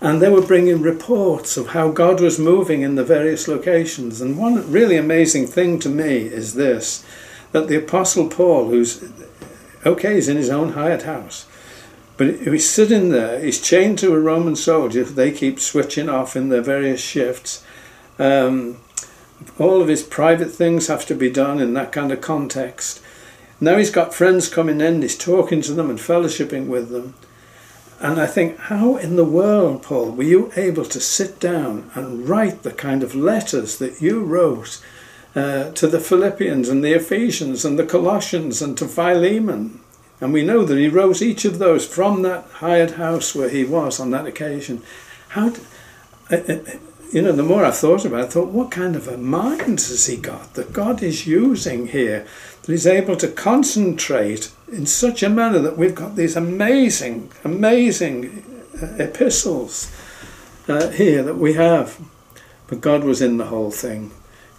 and 0.00 0.20
they 0.20 0.28
were 0.28 0.42
bringing 0.42 0.82
reports 0.82 1.56
of 1.56 1.68
how 1.68 1.90
God 1.90 2.20
was 2.20 2.38
moving 2.38 2.82
in 2.82 2.96
the 2.96 3.04
various 3.04 3.48
locations. 3.48 4.20
And 4.20 4.36
one 4.36 4.70
really 4.70 4.96
amazing 4.96 5.46
thing 5.46 5.78
to 5.80 5.88
me 5.88 6.26
is 6.26 6.54
this 6.54 7.04
that 7.52 7.68
the 7.68 7.78
Apostle 7.78 8.28
Paul, 8.28 8.68
who's 8.68 9.04
okay, 9.84 10.14
he's 10.14 10.28
in 10.28 10.36
his 10.36 10.50
own 10.50 10.72
hired 10.72 11.02
house, 11.02 11.46
but 12.16 12.36
he's 12.40 12.68
sitting 12.68 13.10
there, 13.10 13.40
he's 13.40 13.60
chained 13.60 13.98
to 14.00 14.14
a 14.14 14.20
Roman 14.20 14.56
soldier, 14.56 15.04
they 15.04 15.30
keep 15.30 15.60
switching 15.60 16.08
off 16.08 16.36
in 16.36 16.48
their 16.48 16.62
various 16.62 17.00
shifts 17.00 17.64
um, 18.18 18.78
all 19.58 19.82
of 19.82 19.88
his 19.88 20.02
private 20.02 20.50
things 20.50 20.86
have 20.86 21.06
to 21.06 21.14
be 21.14 21.30
done 21.30 21.60
in 21.60 21.74
that 21.74 21.92
kind 21.92 22.10
of 22.12 22.20
context. 22.20 23.02
Now 23.60 23.76
he's 23.76 23.90
got 23.90 24.14
friends 24.14 24.48
coming 24.48 24.80
in, 24.80 25.02
he's 25.02 25.16
talking 25.16 25.60
to 25.62 25.72
them 25.72 25.90
and 25.90 25.98
fellowshipping 25.98 26.66
with 26.66 26.90
them. 26.90 27.14
And 27.98 28.20
I 28.20 28.26
think, 28.26 28.58
how 28.58 28.96
in 28.96 29.16
the 29.16 29.24
world, 29.24 29.82
Paul, 29.82 30.10
were 30.10 30.22
you 30.22 30.52
able 30.56 30.84
to 30.84 31.00
sit 31.00 31.40
down 31.40 31.90
and 31.94 32.28
write 32.28 32.62
the 32.62 32.72
kind 32.72 33.02
of 33.02 33.14
letters 33.14 33.78
that 33.78 34.02
you 34.02 34.22
wrote 34.22 34.82
uh, 35.34 35.70
to 35.72 35.86
the 35.86 36.00
Philippians 36.00 36.68
and 36.68 36.84
the 36.84 36.92
Ephesians 36.92 37.64
and 37.64 37.78
the 37.78 37.86
Colossians 37.86 38.60
and 38.60 38.76
to 38.76 38.86
Philemon? 38.86 39.80
And 40.20 40.32
we 40.32 40.42
know 40.42 40.64
that 40.64 40.78
he 40.78 40.88
wrote 40.88 41.22
each 41.22 41.44
of 41.44 41.58
those 41.58 41.86
from 41.86 42.22
that 42.22 42.44
hired 42.54 42.92
house 42.92 43.34
where 43.34 43.48
he 43.48 43.64
was 43.64 43.98
on 43.98 44.10
that 44.10 44.26
occasion. 44.26 44.82
How? 45.28 45.52
Uh, 46.30 46.36
uh, 46.36 46.58
you 47.12 47.22
know, 47.22 47.32
the 47.32 47.42
more 47.42 47.64
I 47.64 47.70
thought 47.70 48.04
about 48.04 48.20
it, 48.20 48.24
I 48.24 48.28
thought, 48.28 48.48
what 48.48 48.70
kind 48.70 48.96
of 48.96 49.06
a 49.06 49.16
mind 49.16 49.80
has 49.80 50.06
he 50.06 50.16
got 50.16 50.54
that 50.54 50.72
God 50.72 51.02
is 51.02 51.26
using 51.26 51.86
here? 51.88 52.26
He's 52.66 52.86
able 52.86 53.16
to 53.16 53.28
concentrate 53.28 54.50
in 54.70 54.86
such 54.86 55.22
a 55.22 55.30
manner 55.30 55.60
that 55.60 55.78
we've 55.78 55.94
got 55.94 56.16
these 56.16 56.34
amazing, 56.34 57.30
amazing 57.44 58.44
uh, 58.82 58.86
epistles 58.98 59.90
uh, 60.68 60.88
here 60.90 61.22
that 61.22 61.36
we 61.36 61.54
have. 61.54 62.00
But 62.66 62.80
God 62.80 63.04
was 63.04 63.22
in 63.22 63.36
the 63.36 63.46
whole 63.46 63.70
thing. 63.70 64.10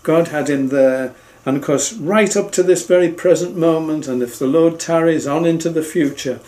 God 0.03 0.29
had 0.29 0.49
him 0.49 0.69
there. 0.69 1.13
And 1.45 1.57
of 1.57 1.63
course, 1.63 1.93
right 1.93 2.35
up 2.35 2.51
to 2.53 2.63
this 2.63 2.85
very 2.85 3.11
present 3.11 3.57
moment, 3.57 4.07
and 4.07 4.21
if 4.21 4.39
the 4.39 4.47
Lord 4.47 4.79
tarries 4.79 5.27
on 5.27 5.45
into 5.45 5.69
the 5.69 5.83
future, 5.83 6.39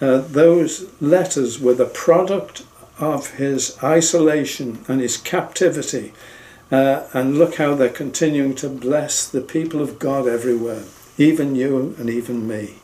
uh, 0.00 0.18
those 0.18 0.90
letters 1.00 1.60
were 1.60 1.74
the 1.74 1.86
product 1.86 2.64
of 2.98 3.34
his 3.34 3.76
isolation 3.82 4.84
and 4.88 5.00
his 5.00 5.16
captivity. 5.16 6.12
Uh, 6.70 7.06
and 7.12 7.36
look 7.36 7.56
how 7.56 7.74
they're 7.74 7.90
continuing 7.90 8.54
to 8.54 8.68
bless 8.68 9.28
the 9.28 9.42
people 9.42 9.82
of 9.82 9.98
God 9.98 10.26
everywhere, 10.26 10.84
even 11.18 11.54
you 11.54 11.94
and 11.98 12.08
even 12.08 12.46
me. 12.46 12.76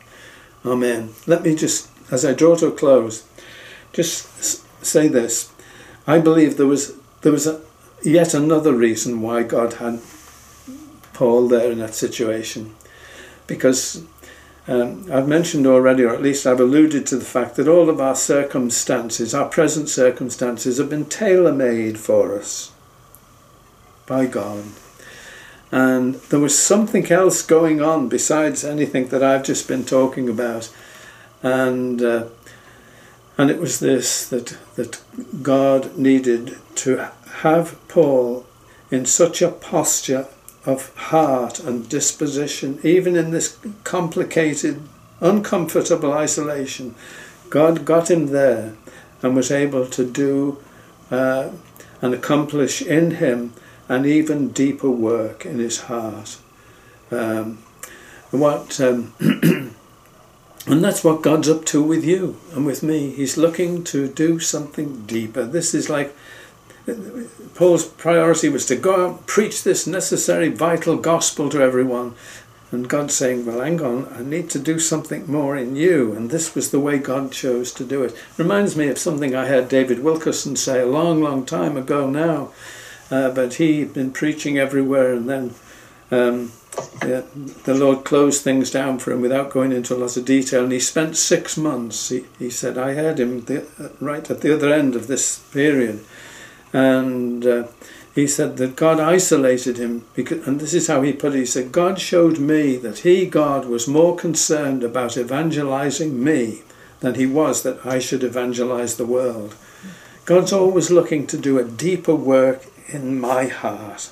Amen. 0.65 1.13
Let 1.25 1.43
me 1.43 1.55
just, 1.55 1.89
as 2.11 2.25
I 2.25 2.33
draw 2.33 2.55
to 2.55 2.67
a 2.67 2.71
close, 2.71 3.25
just 3.93 4.85
say 4.85 5.07
this. 5.07 5.51
I 6.05 6.19
believe 6.19 6.57
there 6.57 6.65
was 6.65 6.95
there 7.21 7.31
was 7.31 7.47
a, 7.47 7.61
yet 8.03 8.33
another 8.33 8.73
reason 8.73 9.21
why 9.21 9.43
God 9.43 9.73
had 9.73 10.01
Paul 11.13 11.47
there 11.47 11.71
in 11.71 11.79
that 11.79 11.95
situation, 11.95 12.75
because 13.45 14.03
um, 14.67 15.05
I've 15.11 15.27
mentioned 15.27 15.65
already, 15.67 16.03
or 16.03 16.13
at 16.13 16.21
least 16.21 16.45
I've 16.45 16.59
alluded 16.59 17.05
to 17.07 17.17
the 17.17 17.25
fact 17.25 17.55
that 17.55 17.67
all 17.67 17.89
of 17.89 17.99
our 17.99 18.15
circumstances, 18.15 19.33
our 19.33 19.49
present 19.49 19.89
circumstances, 19.89 20.77
have 20.77 20.89
been 20.89 21.05
tailor 21.05 21.51
made 21.51 21.99
for 21.99 22.37
us 22.37 22.71
by 24.05 24.25
God. 24.25 24.65
And 25.71 26.15
there 26.15 26.39
was 26.39 26.57
something 26.57 27.11
else 27.11 27.41
going 27.41 27.81
on 27.81 28.09
besides 28.09 28.63
anything 28.63 29.09
that 29.09 29.23
I've 29.23 29.43
just 29.43 29.67
been 29.67 29.85
talking 29.85 30.27
about. 30.27 30.73
And 31.43 32.01
uh, 32.01 32.25
and 33.37 33.49
it 33.49 33.59
was 33.59 33.79
this 33.79 34.27
that 34.27 34.57
that 34.75 35.01
God 35.43 35.97
needed 35.97 36.57
to 36.75 37.11
have 37.41 37.77
Paul 37.87 38.45
in 38.91 39.05
such 39.05 39.41
a 39.41 39.49
posture 39.51 40.27
of 40.65 40.93
heart 40.95 41.59
and 41.59 41.87
disposition, 41.87 42.79
even 42.83 43.15
in 43.15 43.31
this 43.31 43.57
complicated, 43.83 44.81
uncomfortable 45.21 46.11
isolation, 46.11 46.95
God 47.49 47.85
got 47.85 48.11
him 48.11 48.27
there 48.27 48.75
and 49.21 49.35
was 49.35 49.51
able 49.51 49.85
to 49.87 50.05
do 50.05 50.61
uh, 51.11 51.49
and 52.01 52.13
accomplish 52.13 52.81
in 52.81 53.11
him 53.11 53.53
an 53.89 54.05
even 54.05 54.49
deeper 54.49 54.89
work 54.89 55.45
in 55.45 55.59
his 55.59 55.81
heart. 55.81 56.37
Um, 57.11 57.57
what 58.31 58.79
um, 58.79 59.13
and 60.67 60.83
that's 60.83 61.03
what 61.03 61.23
God's 61.23 61.49
up 61.49 61.65
to 61.65 61.81
with 61.81 62.05
you 62.05 62.39
and 62.53 62.65
with 62.65 62.83
me. 62.83 63.09
He's 63.09 63.37
looking 63.37 63.83
to 63.85 64.07
do 64.07 64.39
something 64.39 65.05
deeper. 65.07 65.43
This 65.43 65.73
is 65.73 65.89
like 65.89 66.15
Paul's 67.55 67.85
priority 67.85 68.49
was 68.49 68.65
to 68.67 68.75
go 68.75 69.07
out 69.07 69.27
preach 69.27 69.63
this 69.63 69.87
necessary, 69.87 70.49
vital 70.49 70.97
gospel 70.97 71.49
to 71.49 71.61
everyone. 71.61 72.15
And 72.71 72.87
God 72.87 73.09
saying, 73.09 73.47
Well, 73.47 73.61
hang 73.61 73.81
on, 73.81 74.07
I 74.13 74.21
need 74.21 74.51
to 74.51 74.59
do 74.59 74.77
something 74.77 75.29
more 75.29 75.57
in 75.57 75.75
you. 75.75 76.13
And 76.13 76.29
this 76.29 76.53
was 76.53 76.69
the 76.69 76.79
way 76.79 76.99
God 76.99 77.31
chose 77.31 77.73
to 77.73 77.83
do 77.83 78.03
it. 78.03 78.15
Reminds 78.37 78.75
me 78.75 78.87
of 78.89 78.99
something 78.99 79.33
I 79.35 79.47
heard 79.47 79.69
David 79.69 80.03
Wilkerson 80.03 80.55
say 80.55 80.81
a 80.81 80.85
long, 80.85 81.23
long 81.23 81.45
time 81.45 81.77
ago 81.77 82.07
now. 82.07 82.51
Uh, 83.11 83.29
but 83.31 83.55
he'd 83.55 83.93
been 83.93 84.11
preaching 84.11 84.57
everywhere, 84.57 85.13
and 85.13 85.27
then 85.29 85.53
um, 86.11 86.51
yeah, 87.03 87.21
the 87.63 87.73
Lord 87.73 88.05
closed 88.05 88.43
things 88.43 88.69
down 88.69 88.99
for 88.99 89.11
him 89.11 89.21
without 89.21 89.49
going 89.49 89.71
into 89.71 89.95
a 89.95 89.97
lot 89.97 90.15
of 90.15 90.25
detail. 90.25 90.63
And 90.63 90.71
he 90.71 90.79
spent 90.79 91.17
six 91.17 91.57
months, 91.57 92.09
he, 92.09 92.25
he 92.37 92.49
said, 92.49 92.77
I 92.77 92.93
heard 92.93 93.19
him 93.19 93.41
the, 93.41 93.63
uh, 93.79 93.89
right 93.99 94.29
at 94.29 94.41
the 94.41 94.53
other 94.53 94.71
end 94.71 94.95
of 94.95 95.07
this 95.07 95.39
period 95.51 96.05
and 96.73 97.45
uh, 97.45 97.67
he 98.13 98.27
said 98.27 98.57
that 98.57 98.75
God 98.75 98.99
isolated 98.99 99.77
him 99.77 100.05
because, 100.15 100.45
and 100.47 100.59
this 100.59 100.73
is 100.73 100.87
how 100.87 101.01
he 101.01 101.13
put 101.13 101.33
it. 101.33 101.39
He 101.39 101.45
said, 101.45 101.71
God 101.71 101.99
showed 101.99 102.39
me 102.39 102.75
that 102.77 102.99
he, 102.99 103.25
God, 103.25 103.65
was 103.65 103.87
more 103.87 104.15
concerned 104.15 104.83
about 104.83 105.17
evangelizing 105.17 106.23
me 106.23 106.61
than 106.99 107.15
he 107.15 107.25
was 107.25 107.63
that 107.63 107.85
I 107.85 107.99
should 107.99 108.23
evangelize 108.23 108.97
the 108.97 109.05
world. 109.05 109.55
God's 110.25 110.53
always 110.53 110.91
looking 110.91 111.25
to 111.27 111.37
do 111.37 111.57
a 111.57 111.63
deeper 111.63 112.13
work 112.13 112.65
in 112.93 113.19
my 113.19 113.47
heart 113.47 114.11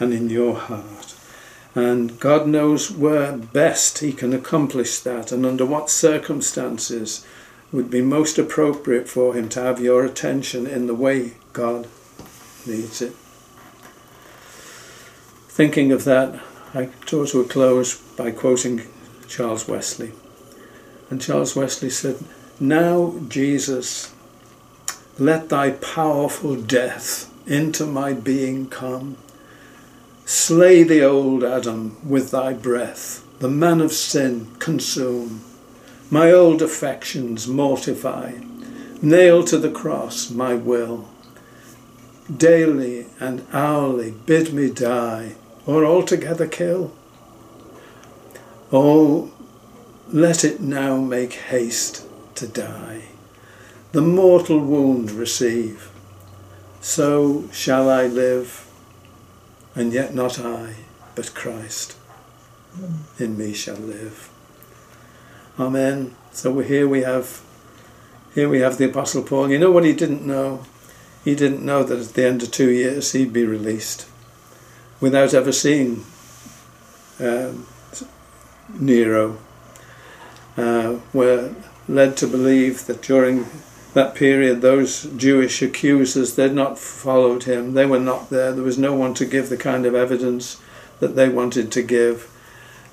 and 0.00 0.12
in 0.12 0.30
your 0.30 0.54
heart. 0.54 1.14
And 1.74 2.18
God 2.18 2.48
knows 2.48 2.90
where 2.90 3.36
best 3.36 3.98
he 3.98 4.12
can 4.12 4.32
accomplish 4.32 4.98
that 5.00 5.30
and 5.30 5.44
under 5.44 5.66
what 5.66 5.90
circumstances 5.90 7.24
would 7.70 7.90
be 7.90 8.00
most 8.00 8.38
appropriate 8.38 9.08
for 9.08 9.34
him 9.34 9.48
to 9.50 9.60
have 9.60 9.80
your 9.80 10.04
attention 10.04 10.66
in 10.66 10.86
the 10.86 10.94
way 10.94 11.34
God 11.52 11.86
needs 12.66 13.02
it. 13.02 13.12
Thinking 15.48 15.92
of 15.92 16.04
that, 16.04 16.40
I 16.74 16.88
draw 17.00 17.26
to 17.26 17.40
a 17.40 17.44
close 17.44 18.00
by 18.12 18.30
quoting 18.30 18.82
Charles 19.26 19.68
Wesley. 19.68 20.12
And 21.10 21.20
Charles 21.20 21.56
Wesley 21.56 21.90
said, 21.90 22.16
Now, 22.60 23.14
Jesus, 23.28 24.14
let 25.18 25.48
thy 25.48 25.72
powerful 25.72 26.56
death 26.56 27.27
into 27.48 27.86
my 27.86 28.12
being 28.12 28.68
come. 28.68 29.16
Slay 30.26 30.82
the 30.82 31.02
old 31.02 31.42
Adam 31.42 31.96
with 32.06 32.30
thy 32.30 32.52
breath, 32.52 33.24
the 33.38 33.48
man 33.48 33.80
of 33.80 33.92
sin 33.92 34.48
consume. 34.58 35.40
My 36.10 36.30
old 36.30 36.60
affections 36.60 37.48
mortify, 37.48 38.34
nail 39.00 39.42
to 39.44 39.58
the 39.58 39.70
cross 39.70 40.30
my 40.30 40.54
will. 40.54 41.08
Daily 42.34 43.06
and 43.18 43.46
hourly 43.52 44.10
bid 44.10 44.52
me 44.52 44.70
die, 44.70 45.36
or 45.66 45.86
altogether 45.86 46.46
kill. 46.46 46.92
Oh, 48.70 49.30
let 50.08 50.44
it 50.44 50.60
now 50.60 50.98
make 50.98 51.32
haste 51.32 52.06
to 52.34 52.46
die, 52.46 53.04
the 53.92 54.02
mortal 54.02 54.58
wound 54.58 55.10
receive. 55.10 55.90
So 56.80 57.48
shall 57.52 57.90
I 57.90 58.06
live, 58.06 58.66
and 59.74 59.92
yet 59.92 60.14
not 60.14 60.38
I, 60.38 60.74
but 61.14 61.34
Christ 61.34 61.96
in 63.18 63.36
me 63.36 63.52
shall 63.52 63.76
live. 63.76 64.30
Amen. 65.58 66.14
So 66.32 66.60
here 66.60 66.86
we 66.86 67.02
have 67.02 67.42
here 68.34 68.48
we 68.48 68.60
have 68.60 68.78
the 68.78 68.84
Apostle 68.84 69.22
Paul. 69.22 69.50
You 69.50 69.58
know 69.58 69.70
what 69.70 69.84
he 69.84 69.92
didn't 69.92 70.24
know? 70.24 70.64
He 71.24 71.34
didn't 71.34 71.64
know 71.64 71.82
that 71.82 71.98
at 71.98 72.14
the 72.14 72.26
end 72.26 72.42
of 72.42 72.52
two 72.52 72.70
years 72.70 73.12
he'd 73.12 73.32
be 73.32 73.44
released 73.44 74.06
without 75.00 75.34
ever 75.34 75.52
seeing 75.52 76.04
um, 77.18 77.66
Nero. 78.78 79.38
Uh, 80.56 80.98
were 81.12 81.54
led 81.88 82.16
to 82.16 82.26
believe 82.26 82.86
that 82.86 83.00
during 83.02 83.46
that 83.98 84.14
period 84.14 84.60
those 84.60 85.04
Jewish 85.16 85.60
accusers 85.60 86.36
they'd 86.36 86.52
not 86.52 86.78
followed 86.78 87.44
him. 87.44 87.74
They 87.74 87.84
were 87.84 87.98
not 87.98 88.30
there. 88.30 88.52
There 88.52 88.62
was 88.62 88.78
no 88.78 88.94
one 88.94 89.12
to 89.14 89.26
give 89.26 89.48
the 89.48 89.56
kind 89.56 89.84
of 89.86 89.94
evidence 89.96 90.60
that 91.00 91.16
they 91.16 91.28
wanted 91.28 91.72
to 91.72 91.82
give 91.82 92.30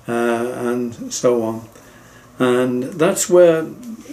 uh, 0.07 0.51
and 0.55 1.13
so 1.13 1.43
on. 1.43 1.69
And 2.39 2.83
that's 2.83 3.29
where 3.29 3.67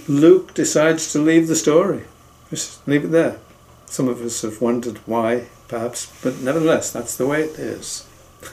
Luke 0.06 0.52
decides 0.52 1.10
to 1.12 1.18
leave 1.18 1.48
the 1.48 1.56
story. 1.56 2.04
Just 2.50 2.86
leave 2.86 3.06
it 3.06 3.10
there. 3.10 3.38
Some 3.86 4.08
of 4.08 4.20
us 4.20 4.42
have 4.42 4.60
wondered 4.60 4.98
why 5.06 5.46
perhaps 5.68 6.12
but 6.22 6.40
nevertheless 6.40 6.92
that's 6.92 7.16
the 7.16 7.26
way 7.26 7.44
it 7.44 7.58
is. 7.58 8.06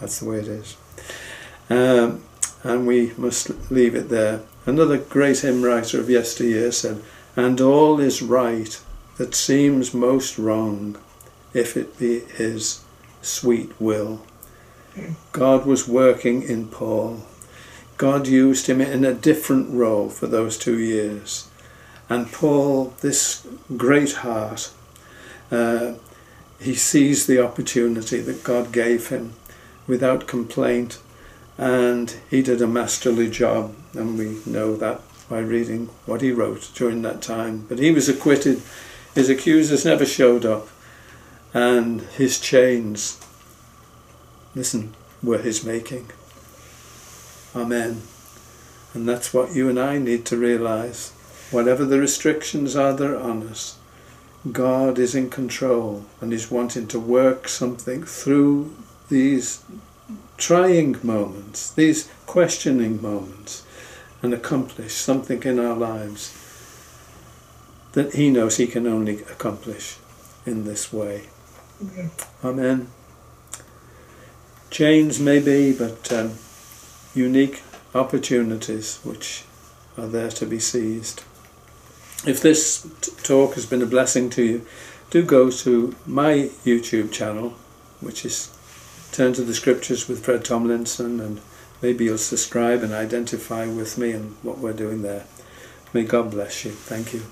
That's 0.00 0.18
the 0.18 0.28
way 0.28 0.38
it 0.38 0.48
is. 0.48 0.76
Um, 1.70 2.24
and 2.64 2.88
we 2.88 3.12
must 3.16 3.70
leave 3.70 3.94
it 3.94 4.08
there. 4.08 4.40
Another 4.66 4.98
great 4.98 5.38
hymn 5.40 5.62
writer 5.62 6.00
of 6.00 6.10
yesteryear 6.10 6.72
said, 6.72 7.00
And 7.36 7.60
all 7.60 8.00
is 8.00 8.22
right 8.22 8.80
that 9.16 9.34
seems 9.34 9.94
most 9.94 10.38
wrong, 10.38 10.98
if 11.54 11.76
it 11.76 11.98
be 11.98 12.20
his 12.20 12.82
sweet 13.20 13.72
will. 13.80 14.22
God 15.32 15.64
was 15.64 15.88
working 15.88 16.42
in 16.42 16.68
Paul. 16.68 17.22
God 17.96 18.26
used 18.26 18.66
him 18.66 18.80
in 18.80 19.04
a 19.04 19.14
different 19.14 19.72
role 19.72 20.08
for 20.08 20.26
those 20.26 20.58
two 20.58 20.78
years. 20.78 21.48
And 22.08 22.30
Paul, 22.30 22.94
this 23.00 23.46
great 23.76 24.12
heart, 24.12 24.70
uh, 25.50 25.94
he 26.58 26.74
seized 26.74 27.26
the 27.28 27.42
opportunity 27.42 28.20
that 28.20 28.44
God 28.44 28.72
gave 28.72 29.08
him 29.08 29.34
without 29.86 30.26
complaint 30.26 30.98
and 31.58 32.14
he 32.30 32.42
did 32.42 32.62
a 32.62 32.66
masterly 32.66 33.28
job 33.28 33.74
and 33.94 34.16
we 34.16 34.40
know 34.46 34.76
that 34.76 35.00
by 35.32 35.38
reading 35.38 35.86
what 36.04 36.20
he 36.20 36.30
wrote 36.30 36.70
during 36.74 37.00
that 37.00 37.22
time. 37.22 37.64
But 37.66 37.78
he 37.78 37.90
was 37.90 38.06
acquitted. 38.06 38.60
His 39.14 39.30
accusers 39.30 39.86
never 39.86 40.04
showed 40.04 40.44
up. 40.44 40.68
And 41.54 42.02
his 42.02 42.38
chains 42.38 43.18
listen 44.54 44.94
were 45.22 45.38
his 45.38 45.64
making. 45.64 46.10
Amen. 47.56 48.02
And 48.92 49.08
that's 49.08 49.32
what 49.32 49.54
you 49.54 49.70
and 49.70 49.80
I 49.80 49.96
need 49.96 50.26
to 50.26 50.36
realize. 50.36 51.12
Whatever 51.50 51.86
the 51.86 51.98
restrictions 51.98 52.76
are 52.76 52.92
that 52.92 53.10
are 53.10 53.18
on 53.18 53.48
us 53.48 53.78
God 54.50 54.98
is 54.98 55.14
in 55.14 55.30
control 55.30 56.04
and 56.20 56.30
is 56.30 56.50
wanting 56.50 56.88
to 56.88 57.00
work 57.00 57.48
something 57.48 58.02
through 58.02 58.74
these 59.08 59.64
trying 60.36 60.98
moments, 61.02 61.70
these 61.70 62.10
questioning 62.26 63.00
moments, 63.00 63.64
and 64.22 64.32
accomplish 64.32 64.94
something 64.94 65.42
in 65.42 65.58
our 65.58 65.76
lives 65.76 66.38
that 67.92 68.14
He 68.14 68.30
knows 68.30 68.56
He 68.56 68.66
can 68.66 68.86
only 68.86 69.20
accomplish 69.22 69.98
in 70.46 70.64
this 70.64 70.92
way. 70.92 71.28
Okay. 71.84 72.08
Amen. 72.44 72.88
Chains 74.70 75.20
may 75.20 75.40
be, 75.40 75.76
but 75.76 76.10
um, 76.12 76.32
unique 77.14 77.62
opportunities 77.94 78.98
which 79.04 79.44
are 79.98 80.06
there 80.06 80.30
to 80.30 80.46
be 80.46 80.58
seized. 80.58 81.22
If 82.26 82.40
this 82.40 82.86
talk 83.22 83.54
has 83.54 83.66
been 83.66 83.82
a 83.82 83.86
blessing 83.86 84.30
to 84.30 84.42
you, 84.42 84.66
do 85.10 85.22
go 85.22 85.50
to 85.50 85.94
my 86.06 86.50
YouTube 86.64 87.12
channel, 87.12 87.50
which 88.00 88.24
is 88.24 88.50
turn 89.10 89.34
to 89.34 89.42
the 89.42 89.52
scriptures 89.52 90.08
with 90.08 90.24
Fred 90.24 90.44
Tomlinson 90.44 91.20
and 91.20 91.40
maybe 91.82 92.04
you'll 92.04 92.18
subscribe 92.18 92.82
and 92.82 92.92
identify 92.92 93.66
with 93.66 93.98
me 93.98 94.12
and 94.12 94.36
what 94.42 94.58
we're 94.58 94.72
doing 94.72 95.02
there. 95.02 95.24
May 95.92 96.04
God 96.04 96.30
bless 96.30 96.64
you. 96.64 96.70
Thank 96.70 97.12
you. 97.12 97.22